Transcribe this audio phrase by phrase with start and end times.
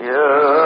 [0.00, 0.57] Yeah.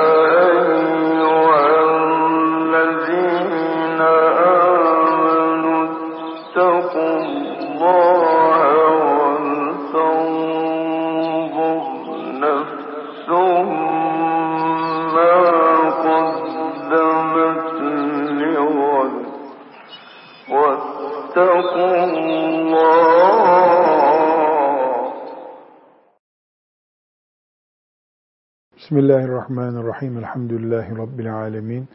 [28.93, 30.19] Bismillahirrahmanirrahim.
[30.19, 31.89] Elhamdülillahi Rabbil alemin.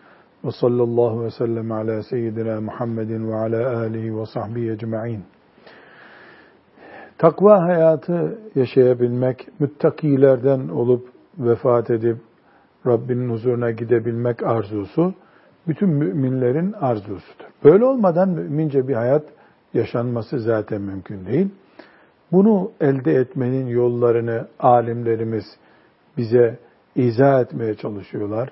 [0.45, 5.23] Ve sallallahu ve sellem ala seyyidina Muhammedin ve ala alihi ve sahbihi ecma'in.
[7.17, 12.17] Takva hayatı yaşayabilmek, müttakilerden olup vefat edip
[12.85, 15.13] Rabbinin huzuruna gidebilmek arzusu,
[15.67, 17.45] bütün müminlerin arzusudur.
[17.63, 19.23] Böyle olmadan mümince bir hayat
[19.73, 21.49] yaşanması zaten mümkün değil.
[22.31, 25.45] Bunu elde etmenin yollarını alimlerimiz
[26.17, 26.66] bize
[26.97, 28.49] izah etmeye çalışıyorlar.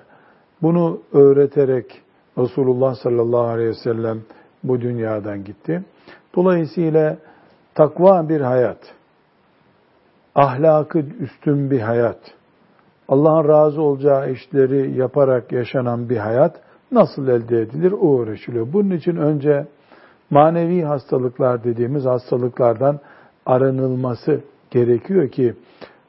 [0.62, 2.02] Bunu öğreterek
[2.38, 4.20] Resulullah sallallahu aleyhi ve sellem
[4.64, 5.82] bu dünyadan gitti.
[6.36, 7.16] Dolayısıyla
[7.74, 8.78] takva bir hayat,
[10.34, 12.18] ahlakı üstün bir hayat,
[13.08, 16.60] Allah'ın razı olacağı işleri yaparak yaşanan bir hayat
[16.92, 17.92] nasıl elde edilir?
[17.92, 18.66] O uğraşılıyor.
[18.72, 19.66] Bunun için önce
[20.30, 23.00] manevi hastalıklar dediğimiz hastalıklardan
[23.46, 25.54] arınılması gerekiyor ki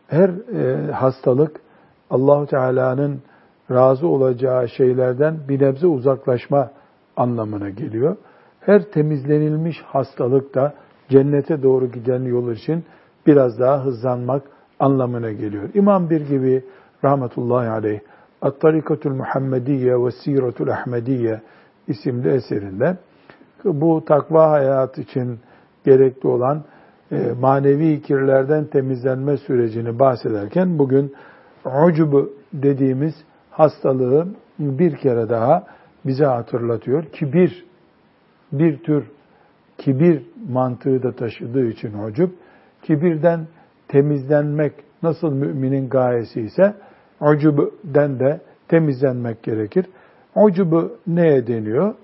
[0.07, 1.61] her e, hastalık
[2.09, 3.21] Allahu Teala'nın
[3.71, 6.71] razı olacağı şeylerden bir nebze uzaklaşma
[7.17, 8.15] anlamına geliyor.
[8.59, 10.73] Her temizlenilmiş hastalık da
[11.09, 12.83] cennete doğru giden yol için
[13.27, 14.43] biraz daha hızlanmak
[14.79, 15.69] anlamına geliyor.
[15.73, 16.63] İmam bir gibi
[17.03, 17.99] rahmetullahi aleyh
[18.41, 21.41] At-Tarikatul Muhammediye ve Siratul Ahmediye
[21.87, 22.97] isimli eserinde
[23.65, 25.39] bu takva hayat için
[25.85, 26.63] gerekli olan
[27.11, 31.13] e, manevi kirlerden temizlenme sürecini bahsederken bugün
[31.67, 32.13] ucub
[32.53, 33.13] dediğimiz
[33.51, 34.27] hastalığı
[34.59, 35.63] bir kere daha
[36.05, 37.05] bize hatırlatıyor.
[37.05, 37.65] Kibir,
[38.51, 39.11] bir tür
[39.77, 42.29] kibir mantığı da taşıdığı için ucub,
[42.81, 43.47] kibirden
[43.87, 44.73] temizlenmek
[45.03, 46.73] nasıl müminin gayesi ise
[47.21, 49.85] ucubden de temizlenmek gerekir.
[50.35, 51.95] Ucubu neye deniyor?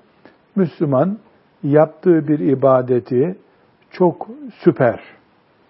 [0.55, 1.17] Müslüman
[1.63, 3.35] yaptığı bir ibadeti
[3.91, 4.99] çok süper,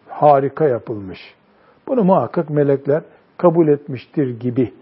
[0.08, 1.20] harika yapılmış.
[1.88, 3.04] Bunu muhakkak melekler
[3.44, 4.74] kabul etmiştir gibi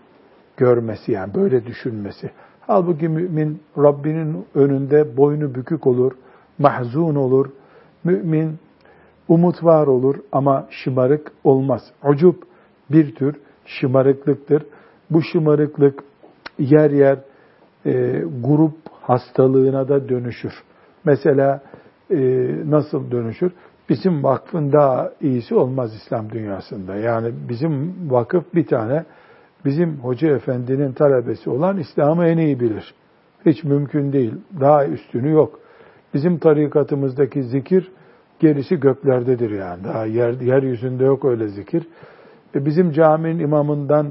[0.58, 2.32] görmesi yani böyle düşünmesi.
[2.68, 6.12] Halbuki mümin Rabbinin önünde boynu bükük olur,
[6.60, 7.50] mahzun olur.
[8.04, 8.58] Mümin
[9.28, 11.82] umut var olur ama şımarık olmaz.
[12.04, 12.36] Ucub
[12.92, 13.36] bir tür
[13.66, 14.64] şımarıklıktır.
[15.10, 16.04] Bu şımarıklık
[16.60, 17.18] yer yer
[17.86, 20.54] e, grup hastalığına da dönüşür.
[21.06, 21.62] Mesela
[22.12, 22.18] e,
[22.66, 23.52] nasıl dönüşür?
[23.90, 26.96] Bizim vakfın daha iyisi olmaz İslam dünyasında.
[26.96, 29.06] Yani bizim vakıf bir tane,
[29.66, 32.94] bizim hoca efendinin talebesi olan İslam'ı en iyi bilir.
[33.46, 34.34] Hiç mümkün değil.
[34.60, 35.60] Daha üstünü yok.
[36.14, 37.92] Bizim tarikatımızdaki zikir
[38.40, 39.84] gerisi göklerdedir yani.
[39.84, 41.88] Daha yer, yeryüzünde yok öyle zikir.
[42.56, 44.08] E bizim caminin imamından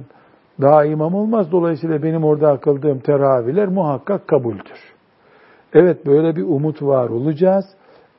[0.61, 1.53] daha imam olmaz.
[1.53, 4.95] Dolayısıyla benim orada akıldığım teravihler muhakkak kabuldür.
[5.73, 7.65] Evet böyle bir umut var olacağız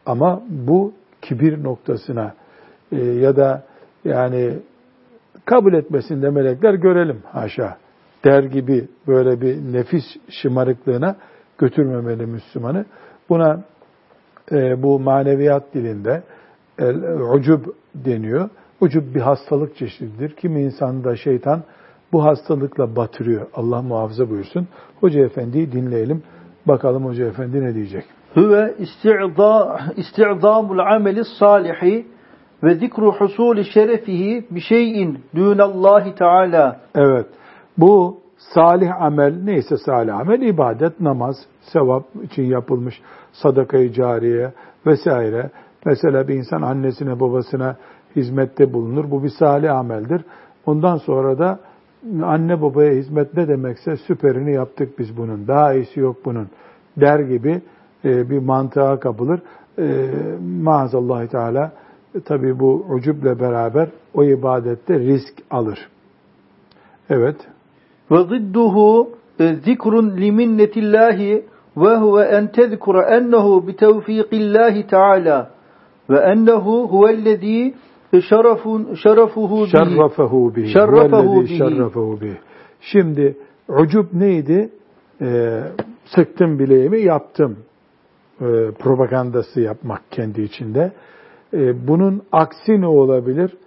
[0.05, 2.33] ama bu kibir noktasına
[2.91, 3.63] e, ya da
[4.05, 4.53] yani
[5.45, 7.77] kabul etmesinde melekler görelim haşa
[8.23, 11.15] der gibi böyle bir nefis şımarıklığına
[11.57, 12.85] götürmemeli Müslümanı.
[13.29, 13.63] Buna
[14.51, 16.23] e, bu maneviyat dilinde
[16.79, 17.65] el, ucub
[17.95, 18.49] deniyor.
[18.81, 20.35] Ucub bir hastalık çeşididir.
[20.35, 21.63] Kimi insanda şeytan
[22.11, 23.47] bu hastalıkla batırıyor.
[23.53, 24.67] Allah muhafaza buyursun.
[24.99, 26.23] Hoca Efendi'yi dinleyelim.
[26.65, 28.05] Bakalım Hoca Efendi ne diyecek?
[28.33, 28.73] Huve
[29.97, 32.05] isti'zamul ameli salihi
[32.63, 36.79] ve zikru husuli şerefihi bir şeyin dûnallahi teala.
[36.95, 37.25] Evet.
[37.77, 44.53] Bu salih amel neyse salih amel ibadet, namaz, sevap için yapılmış sadakayı cariye
[44.85, 45.49] vesaire.
[45.85, 47.75] Mesela bir insan annesine babasına
[48.15, 49.11] hizmette bulunur.
[49.11, 50.21] Bu bir salih ameldir.
[50.65, 51.59] Ondan sonra da
[52.23, 55.47] anne babaya hizmet ne demekse süperini yaptık biz bunun.
[55.47, 56.47] Daha iyisi yok bunun
[56.97, 57.61] der gibi
[58.05, 59.39] e, bir mantığa kapılır.
[59.79, 60.09] E,
[60.61, 61.71] maazallah Teala
[62.15, 65.89] e, tabi bu ucuble beraber o ibadette risk alır.
[67.09, 67.35] Evet.
[68.11, 69.09] Ve zidduhu
[69.39, 71.45] zikrun liminnetillahi
[71.77, 75.51] ve huve en tezkura ennehu bi tevfiqillahi Teala
[76.09, 77.73] ve ennehu huvellezî
[78.29, 79.71] şerefun şerefuhu bihi.
[79.71, 80.73] Şerrefehu bihi.
[80.73, 81.57] Şerrefehu bihi.
[81.57, 82.37] Şerrefehu bihi.
[82.81, 83.37] Şimdi
[83.67, 84.69] ucub neydi?
[85.21, 85.61] Ee,
[86.05, 87.57] sıktım bileğimi yaptım.
[88.41, 90.91] E, propagandası yapmak kendi içinde.
[91.53, 93.57] E, bunun aksi ne olabilir?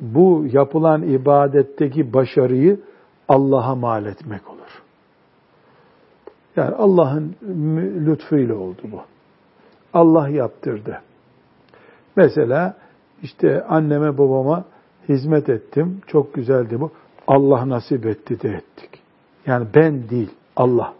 [0.00, 2.80] Bu yapılan ibadetteki başarıyı
[3.28, 4.82] Allah'a mal etmek olur.
[6.56, 7.36] Yani Allah'ın
[8.06, 9.00] lütfuyla oldu bu.
[9.92, 11.00] Allah yaptırdı.
[12.16, 12.76] Mesela
[13.22, 14.64] işte anneme babama
[15.08, 16.00] hizmet ettim.
[16.06, 16.90] Çok güzeldi bu.
[17.26, 19.02] Allah nasip etti de ettik.
[19.46, 20.94] Yani ben değil, Allah.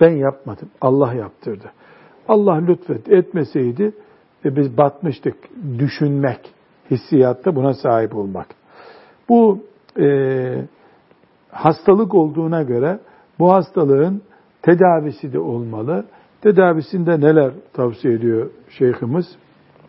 [0.00, 1.72] Ben yapmadım, Allah yaptırdı.
[2.28, 3.92] Allah lütfet etmeseydi
[4.44, 5.34] e, biz batmıştık.
[5.78, 6.40] Düşünmek,
[6.90, 8.46] hissiyatta buna sahip olmak.
[9.28, 9.58] Bu
[10.00, 10.06] e,
[11.50, 12.98] hastalık olduğuna göre
[13.38, 14.22] bu hastalığın
[14.62, 16.04] tedavisi de olmalı.
[16.42, 19.36] Tedavisinde neler tavsiye ediyor şeyhimiz?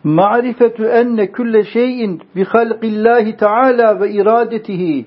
[0.04, 5.06] Ma'rifetu enne külle şeyin bi halqillahi teala ve iradetihi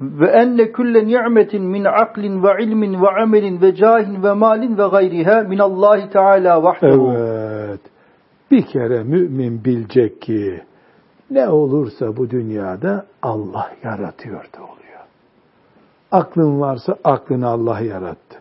[0.00, 4.88] ve enne külle ni'metin min aklin ve ilmin ve amelin ve cahin ve malin ve
[4.88, 7.12] gayriha min Allah Teala vahdehu.
[7.16, 7.80] Evet.
[8.50, 10.62] Bir kere mümin bilecek ki
[11.30, 15.00] ne olursa bu dünyada Allah yaratıyor da oluyor.
[16.12, 18.38] Aklın varsa aklını Allah yarattı.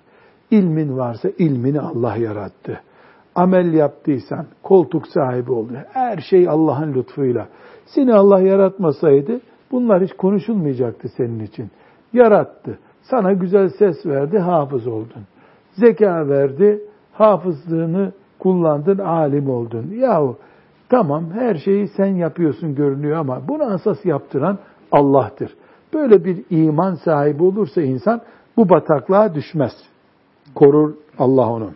[0.52, 2.82] İlmin varsa ilmini Allah yarattı.
[3.36, 5.82] Amel yaptıysan koltuk sahibi oluyor.
[5.94, 7.48] Her şey Allah'ın lütfuyla.
[7.86, 9.40] Seni Allah yaratmasaydı
[9.74, 11.72] Bunlar hiç konuşulmayacaktı senin için.
[12.14, 12.80] Yarattı.
[13.02, 15.24] Sana güzel ses verdi, hafız oldun.
[15.72, 16.82] Zeka verdi,
[17.14, 19.92] hafızlığını kullandın, alim oldun.
[19.92, 20.38] Yahu
[20.90, 24.60] tamam her şeyi sen yapıyorsun görünüyor ama bunu asas yaptıran
[24.92, 25.56] Allah'tır.
[25.94, 28.22] Böyle bir iman sahibi olursa insan
[28.58, 29.74] bu bataklığa düşmez.
[30.56, 31.72] Korur Allah onu.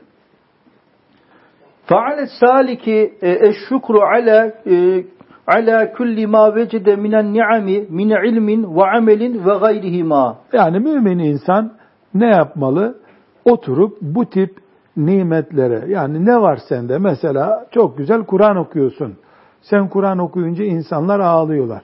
[1.86, 5.04] Faale saliki e, eşşükru ala e,
[5.48, 10.38] ala kulli ma vecede minen ni'ami min ilmin ve amelin ve gayrihima.
[10.54, 11.72] Yani mümin insan
[12.14, 12.98] ne yapmalı?
[13.46, 14.58] Oturup bu tip
[14.98, 16.98] nimetlere yani ne var sende?
[16.98, 19.18] Mesela çok güzel Kur'an okuyorsun.
[19.62, 21.82] Sen Kur'an okuyunca insanlar ağlıyorlar.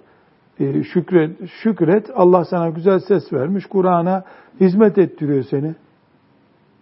[0.60, 3.66] Ee, şükret, şükret Allah sana güzel ses vermiş.
[3.66, 4.24] Kur'an'a
[4.60, 5.76] hizmet ettiriyor seni.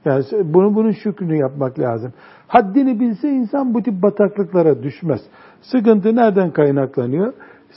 [0.05, 2.13] Yani bunu bunun şükrünü yapmak lazım.
[2.51, 5.21] Haddini bilse insan bu tip bataklıklara düşmez.
[5.61, 7.33] Sıkıntı nereden kaynaklanıyor?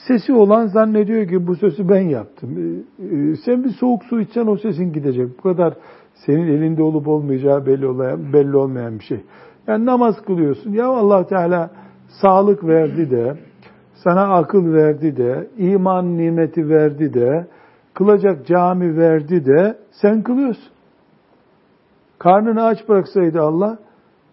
[0.09, 2.51] Sesi olan zannediyor ki bu sesi ben yaptım.
[2.59, 5.39] Ee, e, sen bir soğuk su içsen o sesin gidecek.
[5.39, 5.75] Bu kadar
[6.15, 9.21] senin elinde olup olmayacağı belli olmayan, belli olmayan bir şey.
[9.67, 10.73] Yani namaz kılıyorsun.
[10.73, 11.71] Ya Allah Teala
[12.23, 13.35] sağlık verdi de,
[13.95, 17.47] sana akıl verdi de, iman nimeti verdi de,
[17.95, 20.73] kılacak cami verdi de sen kılıyorsun.
[22.19, 23.79] Karnını aç bıraksaydı Allah,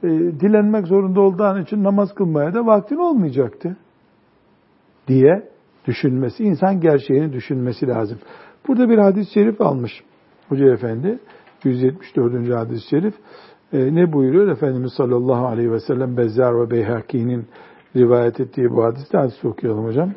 [0.03, 0.09] e,
[0.39, 3.77] dilenmek zorunda olduğun için namaz kılmaya da vaktin olmayacaktı
[5.07, 5.49] diye
[5.87, 8.17] düşünmesi, insan gerçeğini düşünmesi lazım.
[8.67, 10.03] Burada bir hadis-i şerif almış
[10.49, 11.19] Hoca Efendi,
[11.63, 12.55] 174.
[12.55, 13.13] hadis-i şerif.
[13.73, 14.47] E, ne buyuruyor?
[14.47, 17.45] Efendimiz sallallahu aleyhi ve sellem Bezzar ve Beyhaki'nin
[17.95, 20.11] rivayet ettiği bu hadiste hadis okuyalım hocam.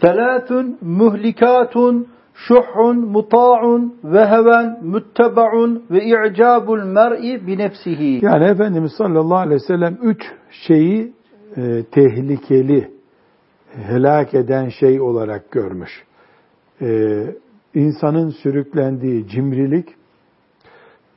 [0.00, 2.06] Selatun muhlikatun
[2.48, 8.24] şuhun muta'un ve heven muttebaun ve i'cabul mer'i bi nefsihi.
[8.24, 11.12] Yani Efendimiz sallallahu aleyhi ve sellem üç şeyi
[11.56, 12.90] e, tehlikeli,
[13.72, 16.04] helak eden şey olarak görmüş.
[16.82, 17.22] E,
[17.74, 19.88] insanın sürüklendiği cimrilik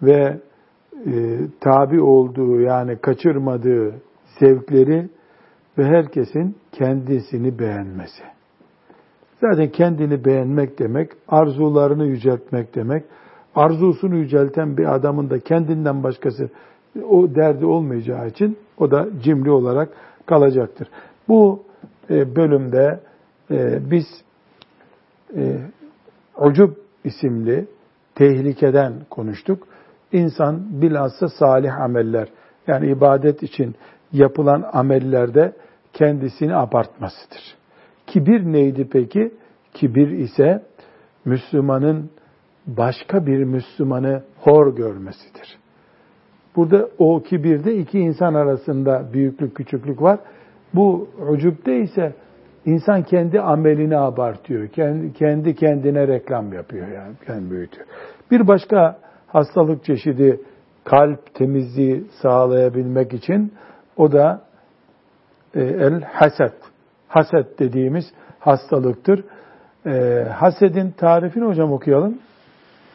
[0.01, 0.39] ve
[1.05, 3.95] e, tabi olduğu yani kaçırmadığı
[4.39, 5.09] zevkleri
[5.77, 8.32] ve herkesin kendisini beğenmesi.
[9.43, 13.03] Zaten kendini beğenmek demek, arzularını yüceltmek demek.
[13.55, 16.49] Arzusunu yücelten bir adamın da kendinden başkası
[17.09, 19.89] o derdi olmayacağı için o da cimri olarak
[20.25, 20.87] kalacaktır.
[21.27, 21.63] Bu
[22.09, 22.99] e, bölümde
[23.51, 24.05] e, biz
[25.35, 25.57] e,
[26.37, 26.71] Ucub
[27.03, 27.67] isimli
[28.15, 29.67] tehlikeden konuştuk.
[30.11, 32.27] İnsan bilhassa salih ameller
[32.67, 33.75] yani ibadet için
[34.11, 35.53] yapılan amellerde
[35.93, 37.62] kendisini abartmasıdır.
[38.07, 39.33] Kibir neydi peki?
[39.73, 40.63] Kibir ise
[41.25, 42.09] Müslümanın
[42.67, 45.57] başka bir Müslümanı hor görmesidir.
[46.55, 50.19] Burada o kibirde iki insan arasında büyüklük küçüklük var.
[50.73, 52.13] Bu ucubde ise
[52.65, 54.67] insan kendi amelini abartıyor.
[54.67, 57.13] Kendi, kendi kendine reklam yapıyor yani.
[57.25, 57.87] Kendi büyütüyor.
[58.31, 60.41] Bir başka hastalık çeşidi
[60.83, 63.53] kalp temizliği sağlayabilmek için
[63.97, 64.41] o da
[65.55, 66.53] e, el haset.
[67.13, 68.05] Haset dediğimiz
[68.39, 69.23] hastalıktır.
[69.85, 72.17] E, hasedin tarifini hocam okuyalım.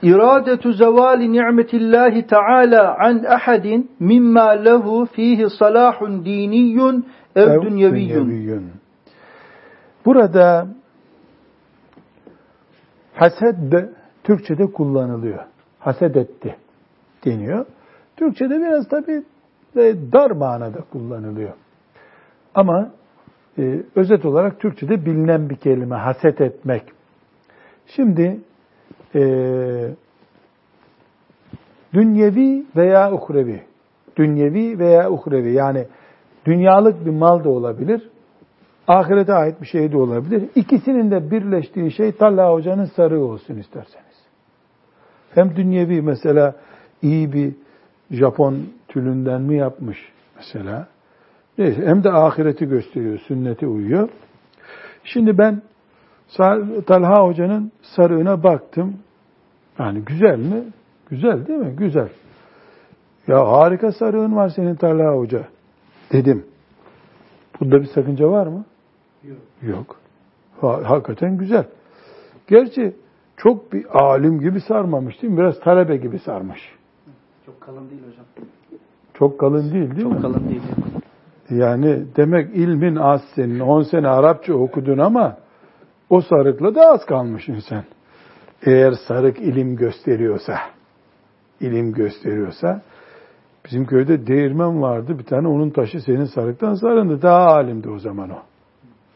[0.02, 7.06] İradetu zevali ni'metillahi Teala an ahadin mimma lehu fihi salahun diniyun
[7.36, 8.70] ev dünyeviyyun.
[10.04, 10.66] Burada
[13.14, 13.90] hased de
[14.24, 15.44] Türkçe'de kullanılıyor.
[15.78, 16.56] Haset etti
[17.24, 17.66] deniyor.
[18.16, 19.22] Türkçe'de biraz tabi
[20.12, 21.52] dar manada kullanılıyor.
[22.54, 22.90] Ama
[23.58, 26.82] e, özet olarak Türkçe'de bilinen bir kelime haset etmek.
[27.86, 28.40] Şimdi
[29.14, 29.20] e,
[31.94, 33.62] dünyevi veya uhrevi.
[34.16, 35.52] Dünyevi veya uhrevi.
[35.52, 35.86] Yani
[36.46, 38.08] dünyalık bir mal da olabilir.
[38.88, 40.48] Ahirete ait bir şey de olabilir.
[40.54, 44.26] İkisinin de birleştiği şey Talha Hoca'nın sarığı olsun isterseniz.
[45.34, 46.54] Hem dünyevi mesela
[47.02, 47.54] iyi bir
[48.10, 49.98] Japon tülünden mi yapmış
[50.36, 50.88] mesela.
[51.58, 54.08] Neyse, hem de ahireti gösteriyor, sünneti uyuyor.
[55.04, 55.62] Şimdi ben
[56.86, 58.96] Talha Hoca'nın sarığına baktım.
[59.78, 60.64] Yani güzel mi?
[61.10, 61.76] Güzel değil mi?
[61.76, 62.08] Güzel.
[63.26, 65.48] Ya harika sarığın var senin Talha Hoca
[66.12, 66.46] dedim.
[67.60, 68.64] Bunda bir sakınca var mı?
[69.24, 69.38] Yok.
[69.62, 69.96] Yok.
[70.60, 71.64] Ha, hakikaten güzel.
[72.46, 72.96] Gerçi
[73.36, 75.38] çok bir alim gibi sarmamış değil mi?
[75.38, 76.60] Biraz talebe gibi sarmış.
[77.46, 78.24] Çok kalın değil hocam.
[79.14, 80.22] Çok kalın değil değil çok mi?
[80.22, 80.62] Çok kalın değil.
[81.50, 83.60] Yani demek ilmin az senin.
[83.60, 85.36] 10 sene Arapça okudun ama
[86.10, 87.84] o sarıkla da az kalmışsın sen.
[88.62, 90.58] Eğer sarık ilim gösteriyorsa,
[91.60, 92.82] ilim gösteriyorsa,
[93.64, 97.22] bizim köyde değirmen vardı bir tane onun taşı senin sarıktan sarındı.
[97.22, 98.38] Daha alimdi o zaman o.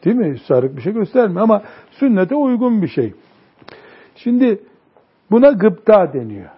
[0.05, 0.39] Değil mi?
[0.47, 3.13] Sarık bir şey göstermiyor ama sünnete uygun bir şey.
[4.15, 4.59] Şimdi
[5.31, 6.49] buna gıpta deniyor.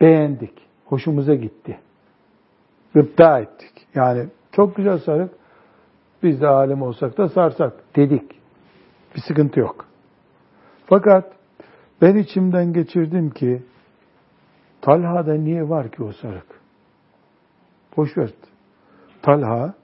[0.00, 0.52] Beğendik.
[0.84, 1.78] Hoşumuza gitti.
[2.94, 3.86] Gıpta ettik.
[3.94, 5.34] Yani çok güzel sarık.
[6.22, 8.32] Biz de alim olsak da sarsak dedik.
[9.14, 9.86] Bir sıkıntı yok.
[10.86, 11.32] Fakat
[12.02, 13.62] ben içimden geçirdim ki
[14.80, 16.60] Talha'da niye var ki o sarık?
[17.96, 18.30] Boş ver.
[19.22, 19.74] Talha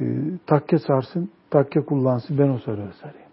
[0.00, 0.04] e,
[0.46, 3.28] takke sarsın, takke kullansın, ben o sarığı sarayım.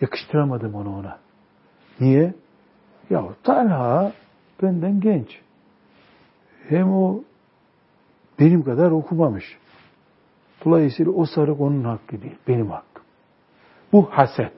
[0.00, 1.18] Yakıştıramadım onu ona.
[2.00, 2.34] Niye?
[3.10, 4.12] Ya Talha
[4.62, 5.40] benden genç.
[6.68, 7.22] Hem o
[8.42, 9.58] benim kadar okumamış.
[10.64, 13.04] Dolayısıyla o sarık onun hakkı değil, benim hakkım.
[13.92, 14.52] Bu haset.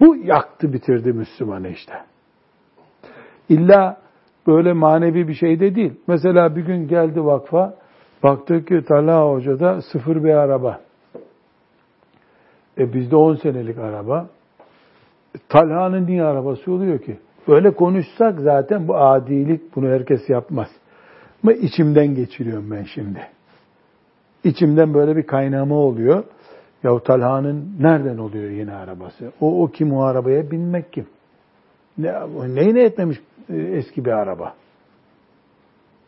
[0.00, 1.94] Bu yaktı bitirdi Müslümanı işte.
[3.48, 4.00] İlla
[4.46, 5.92] böyle manevi bir şey de değil.
[6.06, 7.74] Mesela bir gün geldi vakfa,
[8.22, 10.80] baktık ki Talha Hoca'da sıfır bir araba.
[12.78, 14.26] E bizde 10 senelik araba.
[15.48, 17.18] Talha'nın niye arabası oluyor ki?
[17.48, 20.68] Böyle konuşsak zaten bu adilik, bunu herkes yapmaz.
[21.42, 23.26] Ama içimden geçiriyorum ben şimdi.
[24.44, 26.24] İçimden böyle bir kaynama oluyor.
[26.82, 29.32] Ya Talha'nın nereden oluyor yeni arabası?
[29.40, 31.06] O, o kim o arabaya binmek kim?
[31.98, 32.12] Ne,
[32.54, 33.18] neyine etmemiş
[33.48, 34.54] e, eski bir araba?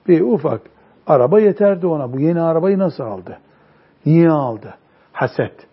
[0.08, 0.60] Bir ufak
[1.06, 2.12] araba yeterdi ona.
[2.12, 3.38] Bu yeni arabayı nasıl aldı?
[4.06, 4.74] Niye aldı?
[5.12, 5.66] Haset.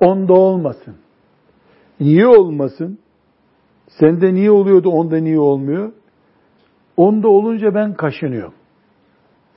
[0.00, 0.96] Onda olmasın.
[2.00, 2.98] Niye olmasın?
[3.88, 5.92] Sende niye oluyordu, onda niye olmuyor?
[6.98, 8.54] Onda olunca ben kaşınıyorum.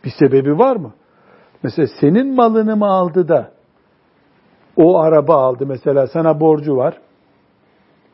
[0.05, 0.93] Bir sebebi var mı?
[1.63, 3.51] Mesela senin malını mı aldı da
[4.75, 6.97] o araba aldı mesela sana borcu var.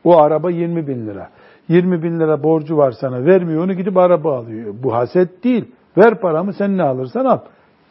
[0.04, 1.30] O araba 20 bin lira.
[1.68, 4.74] 20 bin lira borcu var sana vermiyor onu gidip araba alıyor.
[4.82, 5.64] Bu haset değil.
[5.96, 7.38] Ver paramı sen ne alırsan al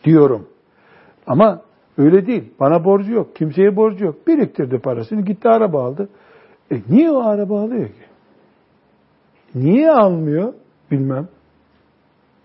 [0.04, 0.48] diyorum.
[1.28, 1.62] Ama
[1.98, 2.54] öyle değil.
[2.60, 3.36] Bana borcu yok.
[3.36, 4.28] Kimseye borcu yok.
[4.28, 6.10] Biriktirdi parasını gitti araba aldı.
[6.72, 8.06] E niye o araba alıyor ki?
[9.56, 10.54] Niye almıyor?
[10.92, 11.28] Bilmem.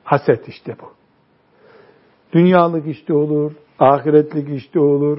[0.04, 0.86] Haset işte bu.
[2.32, 5.18] Dünyalık işte olur, ahiretlik işte olur.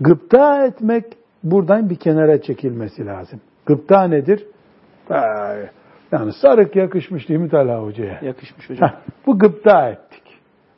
[0.00, 1.04] Gıpta etmek
[1.44, 3.40] buradan bir kenara çekilmesi lazım.
[3.66, 4.46] Gıpta nedir?
[6.12, 8.20] Yani sarık yakışmış değil mi Talha Hoca'ya?
[8.22, 8.90] Yakışmış hocam.
[9.26, 10.22] Bu gıpta ettik.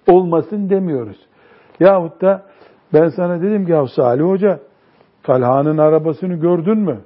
[0.08, 1.16] Olmasın demiyoruz.
[1.80, 2.42] Yahut da
[2.92, 4.60] ben sana dedim ki ya Salih Hoca
[5.22, 7.00] Talha'nın arabasını gördün mü?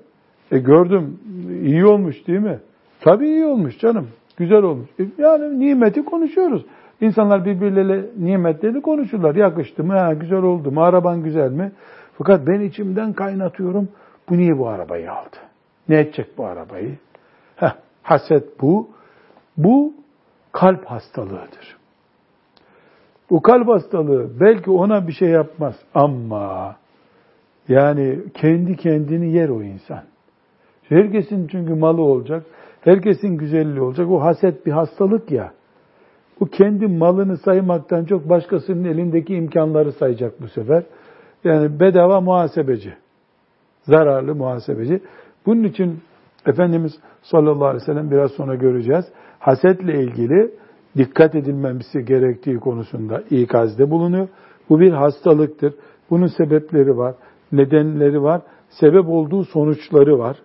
[0.51, 1.21] E gördüm.
[1.63, 2.61] İyi olmuş değil mi?
[3.01, 4.09] Tabii iyi olmuş canım.
[4.37, 4.89] Güzel olmuş.
[5.01, 6.67] E, yani nimeti konuşuyoruz.
[7.01, 9.35] İnsanlar birbirleriyle nimetleri konuşurlar.
[9.35, 9.93] Yakıştı mı?
[9.93, 10.83] Ha, güzel oldu mu?
[10.83, 11.73] Araban güzel mi?
[12.19, 13.89] Fakat ben içimden kaynatıyorum.
[14.29, 15.37] Bu niye bu arabayı aldı?
[15.89, 16.99] Ne edecek bu arabayı?
[17.57, 18.89] Heh, haset bu.
[19.57, 19.93] Bu
[20.53, 21.77] kalp hastalığıdır.
[23.31, 26.77] Bu kalp hastalığı belki ona bir şey yapmaz ama
[27.69, 30.03] yani kendi kendini yer o insan.
[30.83, 32.47] Herkesin çünkü malı olacak,
[32.85, 34.11] herkesin güzelliği olacak.
[34.11, 35.53] O haset bir hastalık ya.
[36.41, 40.83] Bu kendi malını saymaktan çok başkasının elindeki imkanları sayacak bu sefer.
[41.45, 42.95] Yani bedava muhasebeci.
[43.83, 45.01] Zararlı muhasebeci.
[45.47, 46.01] Bunun için
[46.47, 49.05] Efendimiz sallallahu aleyhi ve sellem biraz sonra göreceğiz.
[49.39, 50.51] Hasetle ilgili
[50.97, 54.29] dikkat edilmemesi gerektiği konusunda ikazde bulunuyor.
[54.69, 55.75] Bu bir hastalıktır.
[56.11, 57.15] Bunun sebepleri var,
[57.53, 60.37] nedenleri var, sebep olduğu sonuçları var.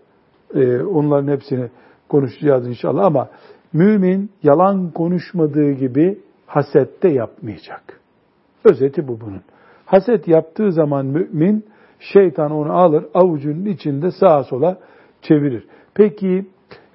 [0.55, 1.69] Ee, onların hepsini
[2.09, 3.29] konuşacağız inşallah ama
[3.73, 7.99] mümin yalan konuşmadığı gibi haset de yapmayacak.
[8.63, 9.41] Özeti bu bunun.
[9.85, 11.65] Haset yaptığı zaman mümin
[11.99, 14.77] şeytan onu alır avucunun içinde sağa sola
[15.21, 15.67] çevirir.
[15.93, 16.45] Peki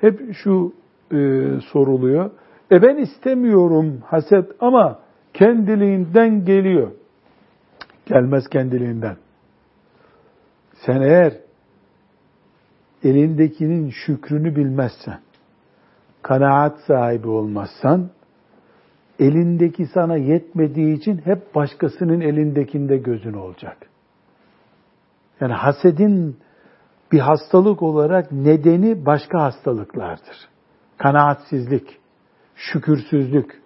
[0.01, 0.73] hep şu
[1.13, 1.17] e,
[1.73, 2.31] soruluyor.
[2.73, 4.99] E ben istemiyorum haset ama
[5.35, 6.91] kendiliğinden geliyor.
[8.07, 9.17] Gelmez kendiliğinden.
[10.87, 11.33] Sen eğer
[13.05, 15.19] elindekinin şükrünü bilmezsen,
[16.23, 18.11] kanaat sahibi olmazsan,
[19.19, 23.77] elindeki sana yetmediği için hep başkasının elindekinde gözün olacak.
[25.41, 26.37] Yani hasedin
[27.13, 30.49] bir hastalık olarak nedeni başka hastalıklardır.
[30.99, 31.99] Kanaatsizlik,
[32.55, 33.63] şükürsüzlük,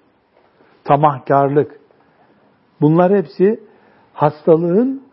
[0.84, 1.80] tamahkarlık.
[2.80, 3.60] Bunlar hepsi
[4.12, 5.07] hastalığın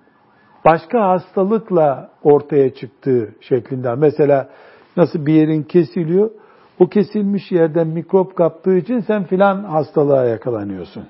[0.65, 3.95] başka hastalıkla ortaya çıktığı şeklinde.
[3.95, 4.49] Mesela
[4.97, 6.31] nasıl bir yerin kesiliyor,
[6.79, 11.03] o kesilmiş yerden mikrop kaptığı için sen filan hastalığa yakalanıyorsun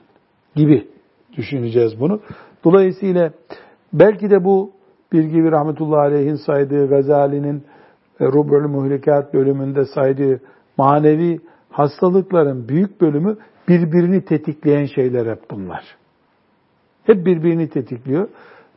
[0.55, 0.87] gibi
[1.37, 2.19] düşüneceğiz bunu.
[2.63, 3.31] Dolayısıyla
[3.93, 4.71] belki de bu
[5.13, 7.63] bir gibi rahmetullahi aleyhin saydığı Gazali'nin
[8.19, 10.41] e, Rub'ül Muhlikat bölümünde saydığı
[10.77, 15.83] manevi hastalıkların büyük bölümü birbirini tetikleyen şeyler hep bunlar.
[17.03, 18.27] Hep birbirini tetikliyor.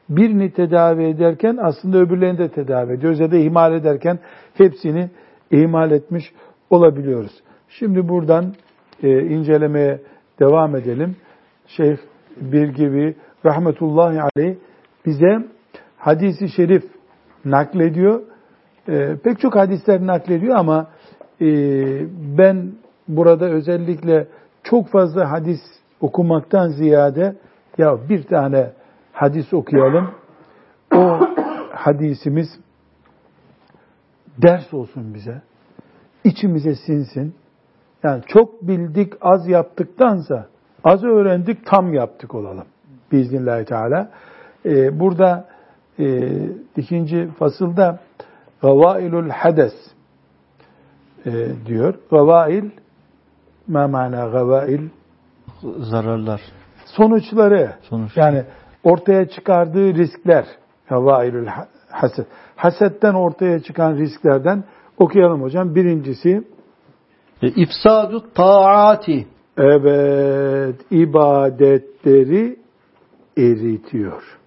[0.08, 4.18] Birini tedavi ederken aslında öbürlerini de tedavi ediyoruz ya da ihmal ederken
[4.54, 5.10] hepsini
[5.50, 6.32] ihmal etmiş
[6.70, 7.32] olabiliyoruz.
[7.68, 8.54] Şimdi buradan
[9.02, 10.00] e, incelemeye
[10.40, 11.16] devam edelim.
[11.66, 11.96] Şeyh
[12.36, 13.14] bir gibi
[13.46, 14.56] rahmetullahi aleyh
[15.06, 15.44] bize
[15.96, 16.84] hadisi şerif
[17.44, 18.22] naklediyor.
[18.88, 20.86] E, pek çok hadisler naklediyor ama
[21.40, 21.46] e,
[22.38, 22.72] ben
[23.08, 24.26] burada özellikle
[24.62, 25.60] çok fazla hadis
[26.00, 27.36] okumaktan ziyade
[27.78, 28.70] ya bir tane
[29.18, 30.10] hadis okuyalım.
[30.94, 31.20] O
[31.72, 32.48] hadisimiz
[34.42, 35.42] ders olsun bize.
[36.24, 37.34] içimize sinsin.
[38.02, 40.46] Yani çok bildik, az yaptıktansa
[40.84, 42.66] az öğrendik, tam yaptık olalım.
[43.12, 44.10] Biiznillahü Teala.
[44.64, 45.48] Ee, burada
[45.98, 46.28] e,
[46.76, 48.00] ikinci fasılda
[48.62, 49.74] gavailul hades
[51.26, 51.30] e,
[51.66, 51.94] diyor.
[52.10, 52.70] Gavail
[53.68, 54.88] ma mana gavail
[55.62, 56.40] zararlar.
[56.84, 57.72] Sonuçları.
[57.82, 58.16] Sonuç.
[58.16, 58.44] Yani
[58.84, 60.46] ortaya çıkardığı riskler.
[60.88, 61.46] Gavailul
[61.90, 62.26] haset.
[62.56, 64.64] Hasetten ortaya çıkan risklerden
[64.98, 65.74] okuyalım hocam.
[65.74, 66.44] Birincisi
[67.42, 69.26] e, ifsadu taati.
[69.56, 72.56] Evet, ibadetleri
[73.36, 74.38] eritiyor.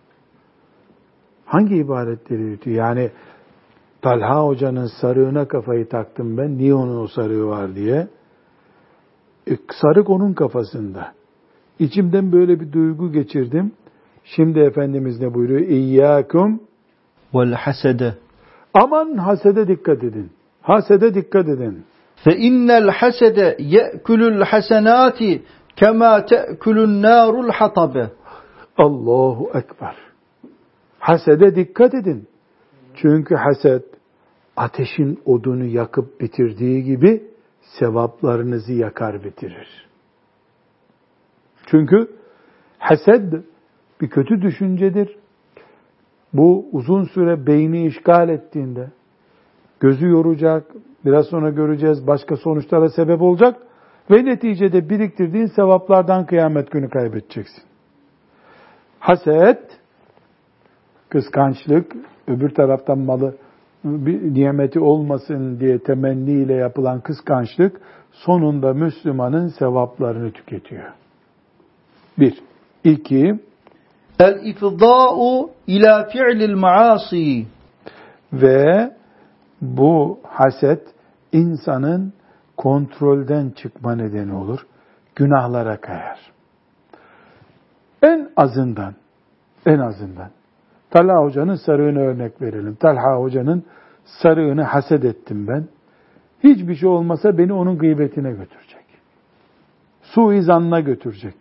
[1.46, 2.76] Hangi ibadetleri eritiyor?
[2.76, 3.12] Yani
[4.02, 6.58] Talha Hoca'nın sarığına kafayı taktım ben.
[6.58, 8.08] Niye onun o sarığı var diye.
[9.50, 11.14] E, sarık onun kafasında.
[11.80, 13.72] İçimden böyle bir duygu geçirdim.
[14.24, 15.62] Şimdi Efendimiz ne buyuruyor?
[15.62, 16.64] İyyâkum
[17.34, 18.14] vel hasede.
[18.74, 20.32] Aman hasede dikkat edin.
[20.62, 21.86] Hasede dikkat edin.
[22.16, 25.44] Fe innel hasede ye'kulul hasenati
[25.76, 28.10] kema te'kulun narul hatabe.
[28.78, 29.96] Allahu Ekber.
[31.00, 32.28] Hasede dikkat edin.
[32.96, 33.86] Çünkü haset
[34.58, 37.24] ateşin odunu yakıp bitirdiği gibi
[37.80, 39.88] sevaplarınızı yakar bitirir.
[41.66, 42.08] Çünkü
[42.80, 43.34] hased
[44.02, 45.18] bir kötü düşüncedir.
[46.34, 48.88] Bu uzun süre beyni işgal ettiğinde
[49.80, 50.64] gözü yoracak,
[51.06, 53.58] biraz sonra göreceğiz başka sonuçlara sebep olacak
[54.12, 57.64] ve neticede biriktirdiğin sevaplardan kıyamet günü kaybedeceksin.
[59.00, 59.80] Haset,
[61.10, 61.96] kıskançlık,
[62.28, 63.36] öbür taraftan malı
[63.84, 70.92] bir nimeti olmasın diye temenniyle yapılan kıskançlık sonunda Müslümanın sevaplarını tüketiyor.
[72.20, 72.34] Bir.
[72.84, 73.40] İki.
[74.22, 77.48] El-ifdâ'u ila fi'lil maasi.
[78.34, 78.92] Ve
[79.62, 80.82] bu haset
[81.32, 82.14] insanın
[82.58, 84.60] kontrolden çıkma nedeni olur.
[85.16, 86.20] Günahlara kayar.
[88.04, 88.96] En azından,
[89.66, 90.30] en azından
[90.90, 92.76] Talha Hoca'nın sarığını örnek verelim.
[92.76, 93.66] Talha Hoca'nın
[94.06, 95.68] sarığını haset ettim ben.
[96.44, 98.86] Hiçbir şey olmasa beni onun gıybetine götürecek.
[100.02, 101.36] Suizanına götürecek.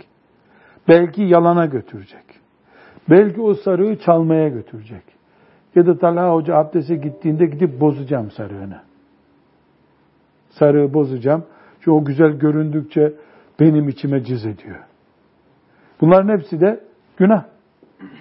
[0.89, 2.25] Belki yalana götürecek.
[3.10, 5.04] Belki o sarığı çalmaya götürecek.
[5.76, 8.82] Ya da Talha Hoca abdese gittiğinde gidip bozacağım sarığını.
[10.50, 11.46] Sarığı bozacağım.
[11.80, 13.14] Çünkü o güzel göründükçe
[13.60, 14.80] benim içime cız ediyor.
[16.02, 16.84] Bunların hepsi de
[17.18, 17.44] günah.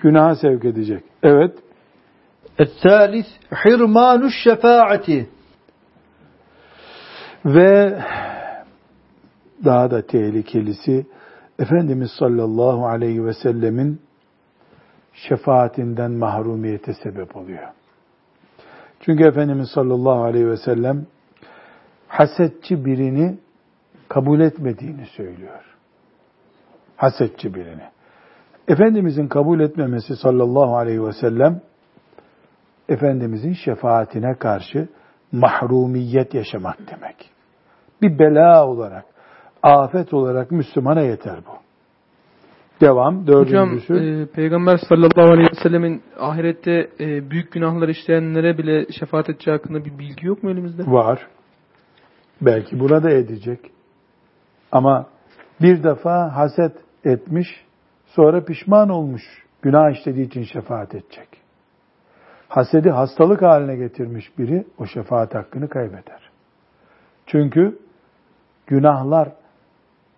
[0.03, 1.05] Günaha sevk edecek.
[1.23, 1.59] Evet.
[2.61, 5.27] الثالث حرمان الشفاعة
[7.45, 7.99] Ve
[9.65, 11.07] daha da tehlikelisi
[11.59, 14.01] Efendimiz sallallahu aleyhi ve sellemin
[15.28, 17.68] şefaatinden mahrumiyete sebep oluyor.
[19.00, 21.06] Çünkü Efendimiz sallallahu aleyhi ve sellem
[22.08, 23.38] hasetçi birini
[24.10, 25.78] kabul etmediğini söylüyor.
[26.96, 27.84] Hasetçi birini.
[28.68, 31.62] Efendimizin kabul etmemesi sallallahu aleyhi ve sellem
[32.90, 34.88] Efendimizin şefaatine karşı
[35.32, 37.32] mahrumiyet yaşamak demek.
[38.02, 39.06] Bir bela olarak,
[39.64, 41.69] afet olarak Müslümana yeter bu.
[42.82, 43.28] Devam.
[43.28, 43.94] Dördüncüsü.
[43.94, 49.58] Hocam e, Peygamber sallallahu aleyhi ve sellemin ahirette e, büyük günahlar işleyenlere bile şefaat edeceği
[49.58, 50.84] hakkında bir bilgi yok mu elimizde?
[50.88, 51.28] Var.
[52.42, 53.60] Belki burada edecek.
[54.72, 55.06] Ama
[55.62, 56.72] bir defa haset
[57.04, 57.48] etmiş,
[58.06, 59.24] sonra pişman olmuş,
[59.62, 61.28] günah işlediği için şefaat edecek.
[62.48, 66.30] Hasedi hastalık haline getirmiş biri o şefaat hakkını kaybeder.
[67.26, 67.80] Çünkü
[68.68, 69.32] günahlar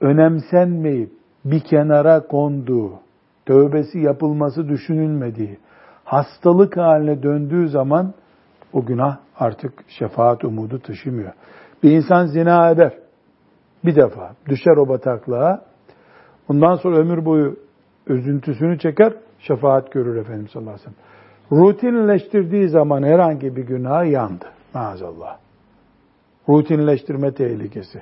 [0.02, 2.92] önemsenmeyip bir kenara konduğu,
[3.46, 5.58] tövbesi yapılması düşünülmediği,
[6.04, 8.14] hastalık haline döndüğü zaman
[8.74, 11.34] o günah artık şefaat umudu taşımıyor.
[11.84, 12.94] Bir insan zina eder.
[13.86, 15.62] Bir defa düşer o bataklığa.
[16.50, 17.56] Ondan sonra ömür boyu
[18.08, 21.12] üzüntüsünü çeker, şefaat görür Efendimiz sallallahu aleyhi ve sellem.
[21.52, 24.46] Rutinleştirdiği zaman herhangi bir günah yandı.
[24.74, 25.38] Maazallah.
[26.50, 28.02] Rutinleştirme tehlikesi.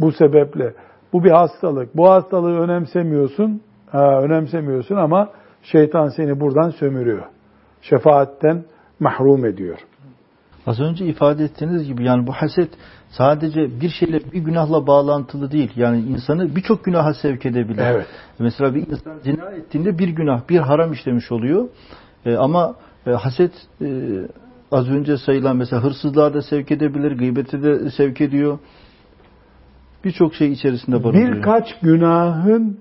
[0.00, 0.74] Bu sebeple
[1.14, 1.96] bu bir hastalık.
[1.96, 5.30] Bu hastalığı önemsemiyorsun, ha, önemsemiyorsun ama
[5.62, 7.22] şeytan seni buradan sömürüyor.
[7.82, 8.64] Şefaatten
[9.00, 9.78] mahrum ediyor.
[10.66, 12.70] Az önce ifade ettiğiniz gibi yani bu haset
[13.08, 15.72] sadece bir şeyle bir günahla bağlantılı değil.
[15.76, 17.82] Yani insanı birçok günaha sevk edebilir.
[17.84, 18.06] Evet.
[18.38, 21.68] Mesela bir insan zina ettiğinde bir günah, bir haram işlemiş oluyor.
[22.26, 22.74] E, ama
[23.06, 23.88] e, haset e,
[24.72, 28.58] az önce sayılan mesela hırsızlığa da sevk edebilir, gıybete de sevk ediyor.
[30.04, 31.36] Birçok şey içerisinde barındırıyor.
[31.36, 32.78] Birkaç günahın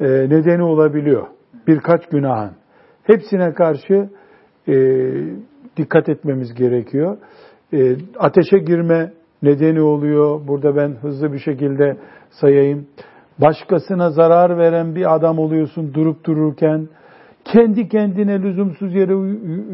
[0.00, 1.26] e, nedeni olabiliyor.
[1.66, 2.52] Birkaç günahın.
[3.04, 4.08] Hepsine karşı
[4.68, 4.74] e,
[5.76, 7.16] dikkat etmemiz gerekiyor.
[7.72, 10.46] E, ateşe girme nedeni oluyor.
[10.48, 11.96] Burada ben hızlı bir şekilde
[12.30, 12.86] sayayım.
[13.38, 16.88] Başkasına zarar veren bir adam oluyorsun durup dururken.
[17.44, 19.12] Kendi kendine lüzumsuz yere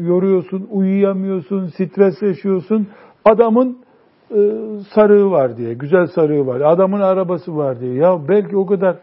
[0.07, 2.87] yoruyorsun, uyuyamıyorsun, stres yaşıyorsun.
[3.25, 3.77] Adamın
[4.93, 6.61] sarığı var diye, güzel sarığı var.
[6.61, 7.93] Adamın arabası var diye.
[7.93, 8.95] Ya belki o kadar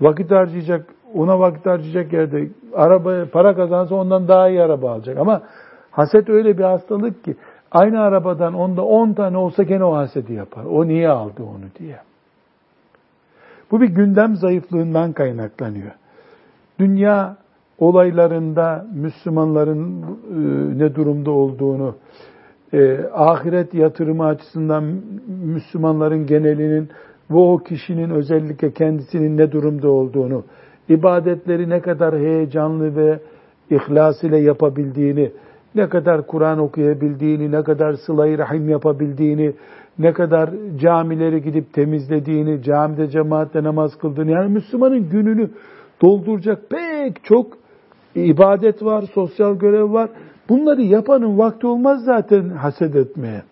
[0.00, 5.18] vakit harcayacak, ona vakit harcayacak yerde arabaya para kazansa ondan daha iyi araba alacak.
[5.18, 5.42] Ama
[5.90, 7.36] haset öyle bir hastalık ki
[7.72, 10.64] aynı arabadan onda 10 tane olsa gene o hasedi yapar.
[10.64, 11.98] O niye aldı onu diye.
[13.70, 15.92] Bu bir gündem zayıflığından kaynaklanıyor.
[16.78, 17.36] Dünya
[17.78, 21.94] olaylarında Müslümanların e, ne durumda olduğunu,
[22.76, 24.84] e, ahiret yatırımı açısından
[25.44, 26.88] Müslümanların genelinin
[27.30, 30.44] ve o kişinin özellikle kendisinin ne durumda olduğunu,
[30.88, 33.18] ibadetleri ne kadar heyecanlı ve
[33.70, 35.30] ihlas ile yapabildiğini,
[35.74, 39.52] ne kadar Kur'an okuyabildiğini, ne kadar sıla rahim yapabildiğini,
[39.98, 45.50] ne kadar camileri gidip temizlediğini, camide cemaatle namaz kıldığını, yani Müslümanın gününü
[46.02, 47.46] dolduracak pek çok
[48.14, 50.10] ibadet var, sosyal görev var.
[50.48, 53.42] Bunları yapanın vakti olmaz zaten haset etmeye.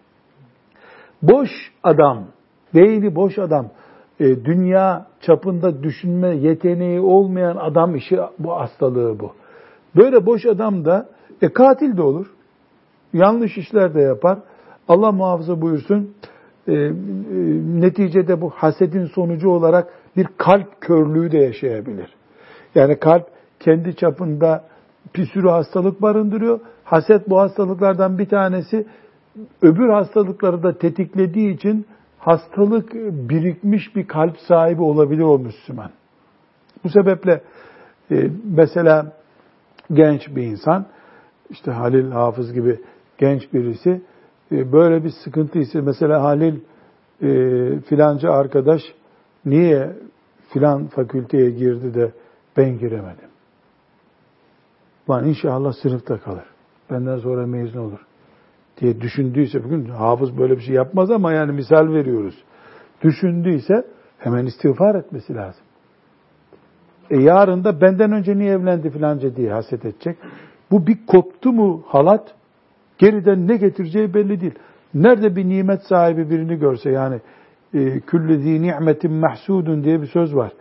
[1.23, 1.51] Boş
[1.83, 2.25] adam,
[2.75, 3.67] beyni boş adam,
[4.21, 9.33] e, dünya çapında düşünme yeteneği olmayan adam işi bu hastalığı bu.
[9.97, 11.09] Böyle boş adam da
[11.43, 12.27] e, katil de olur.
[13.13, 14.39] Yanlış işler de yapar.
[14.89, 16.15] Allah muhafaza buyursun.
[16.69, 16.93] E, e,
[17.81, 22.15] neticede bu hasedin sonucu olarak bir kalp körlüğü de yaşayabilir.
[22.75, 23.27] Yani kalp
[23.61, 24.65] kendi çapında
[25.17, 26.61] bir sürü hastalık barındırıyor.
[26.85, 28.87] Haset bu hastalıklardan bir tanesi.
[29.63, 31.87] Öbür hastalıkları da tetiklediği için
[32.19, 32.95] hastalık
[33.29, 35.91] birikmiş bir kalp sahibi olabilir o Müslüman.
[36.85, 37.41] Bu sebeple
[38.11, 39.13] e, mesela
[39.93, 40.87] genç bir insan,
[41.51, 42.81] işte Halil Hafız gibi
[43.19, 44.03] genç birisi
[44.53, 46.61] e, böyle bir sıkıntı ise mesela Halil
[47.23, 48.83] e, filanca arkadaş
[49.45, 49.93] niye
[50.49, 52.13] filan fakülteye girdi de
[52.57, 53.34] ben giremedim.
[55.11, 56.45] Lan inşallah sınıfta kalır.
[56.91, 58.07] Benden sonra mezun olur
[58.81, 62.45] diye düşündüyse bugün hafız böyle bir şey yapmaz ama yani misal veriyoruz.
[63.03, 63.85] Düşündüyse
[64.19, 65.63] hemen istiğfar etmesi lazım.
[67.11, 70.17] E yarın da benden önce niye evlendi filanca diye haset edecek.
[70.71, 72.35] Bu bir koptu mu halat
[72.99, 74.55] geriden ne getireceği belli değil.
[74.95, 77.21] Nerede bir nimet sahibi birini görse yani
[77.75, 80.53] e, küllü zi nimetin mahsudun diye bir söz var.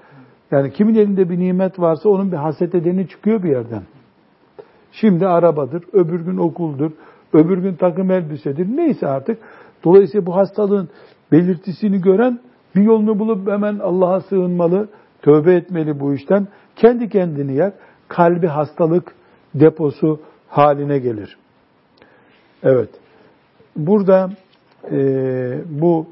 [0.51, 3.83] Yani kimin elinde bir nimet varsa onun bir haset edeni çıkıyor bir yerden.
[4.93, 6.91] Şimdi arabadır, öbür gün okuldur,
[7.33, 8.67] öbür gün takım elbisedir.
[8.77, 9.37] Neyse artık.
[9.83, 10.89] Dolayısıyla bu hastalığın
[11.31, 12.39] belirtisini gören
[12.75, 14.89] bir yolunu bulup hemen Allah'a sığınmalı,
[15.21, 16.47] tövbe etmeli bu işten.
[16.75, 17.73] Kendi kendini yer.
[18.07, 19.15] Kalbi hastalık
[19.55, 21.37] deposu haline gelir.
[22.63, 22.89] Evet.
[23.75, 24.29] Burada
[24.91, 24.97] e,
[25.65, 26.07] bu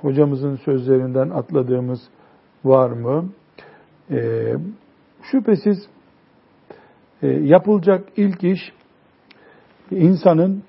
[0.00, 2.00] hocamızın sözlerinden atladığımız
[2.64, 3.28] var mı?
[4.10, 4.52] E,
[5.22, 5.78] şüphesiz
[7.22, 8.72] yapılacak ilk iş
[9.90, 10.62] insanın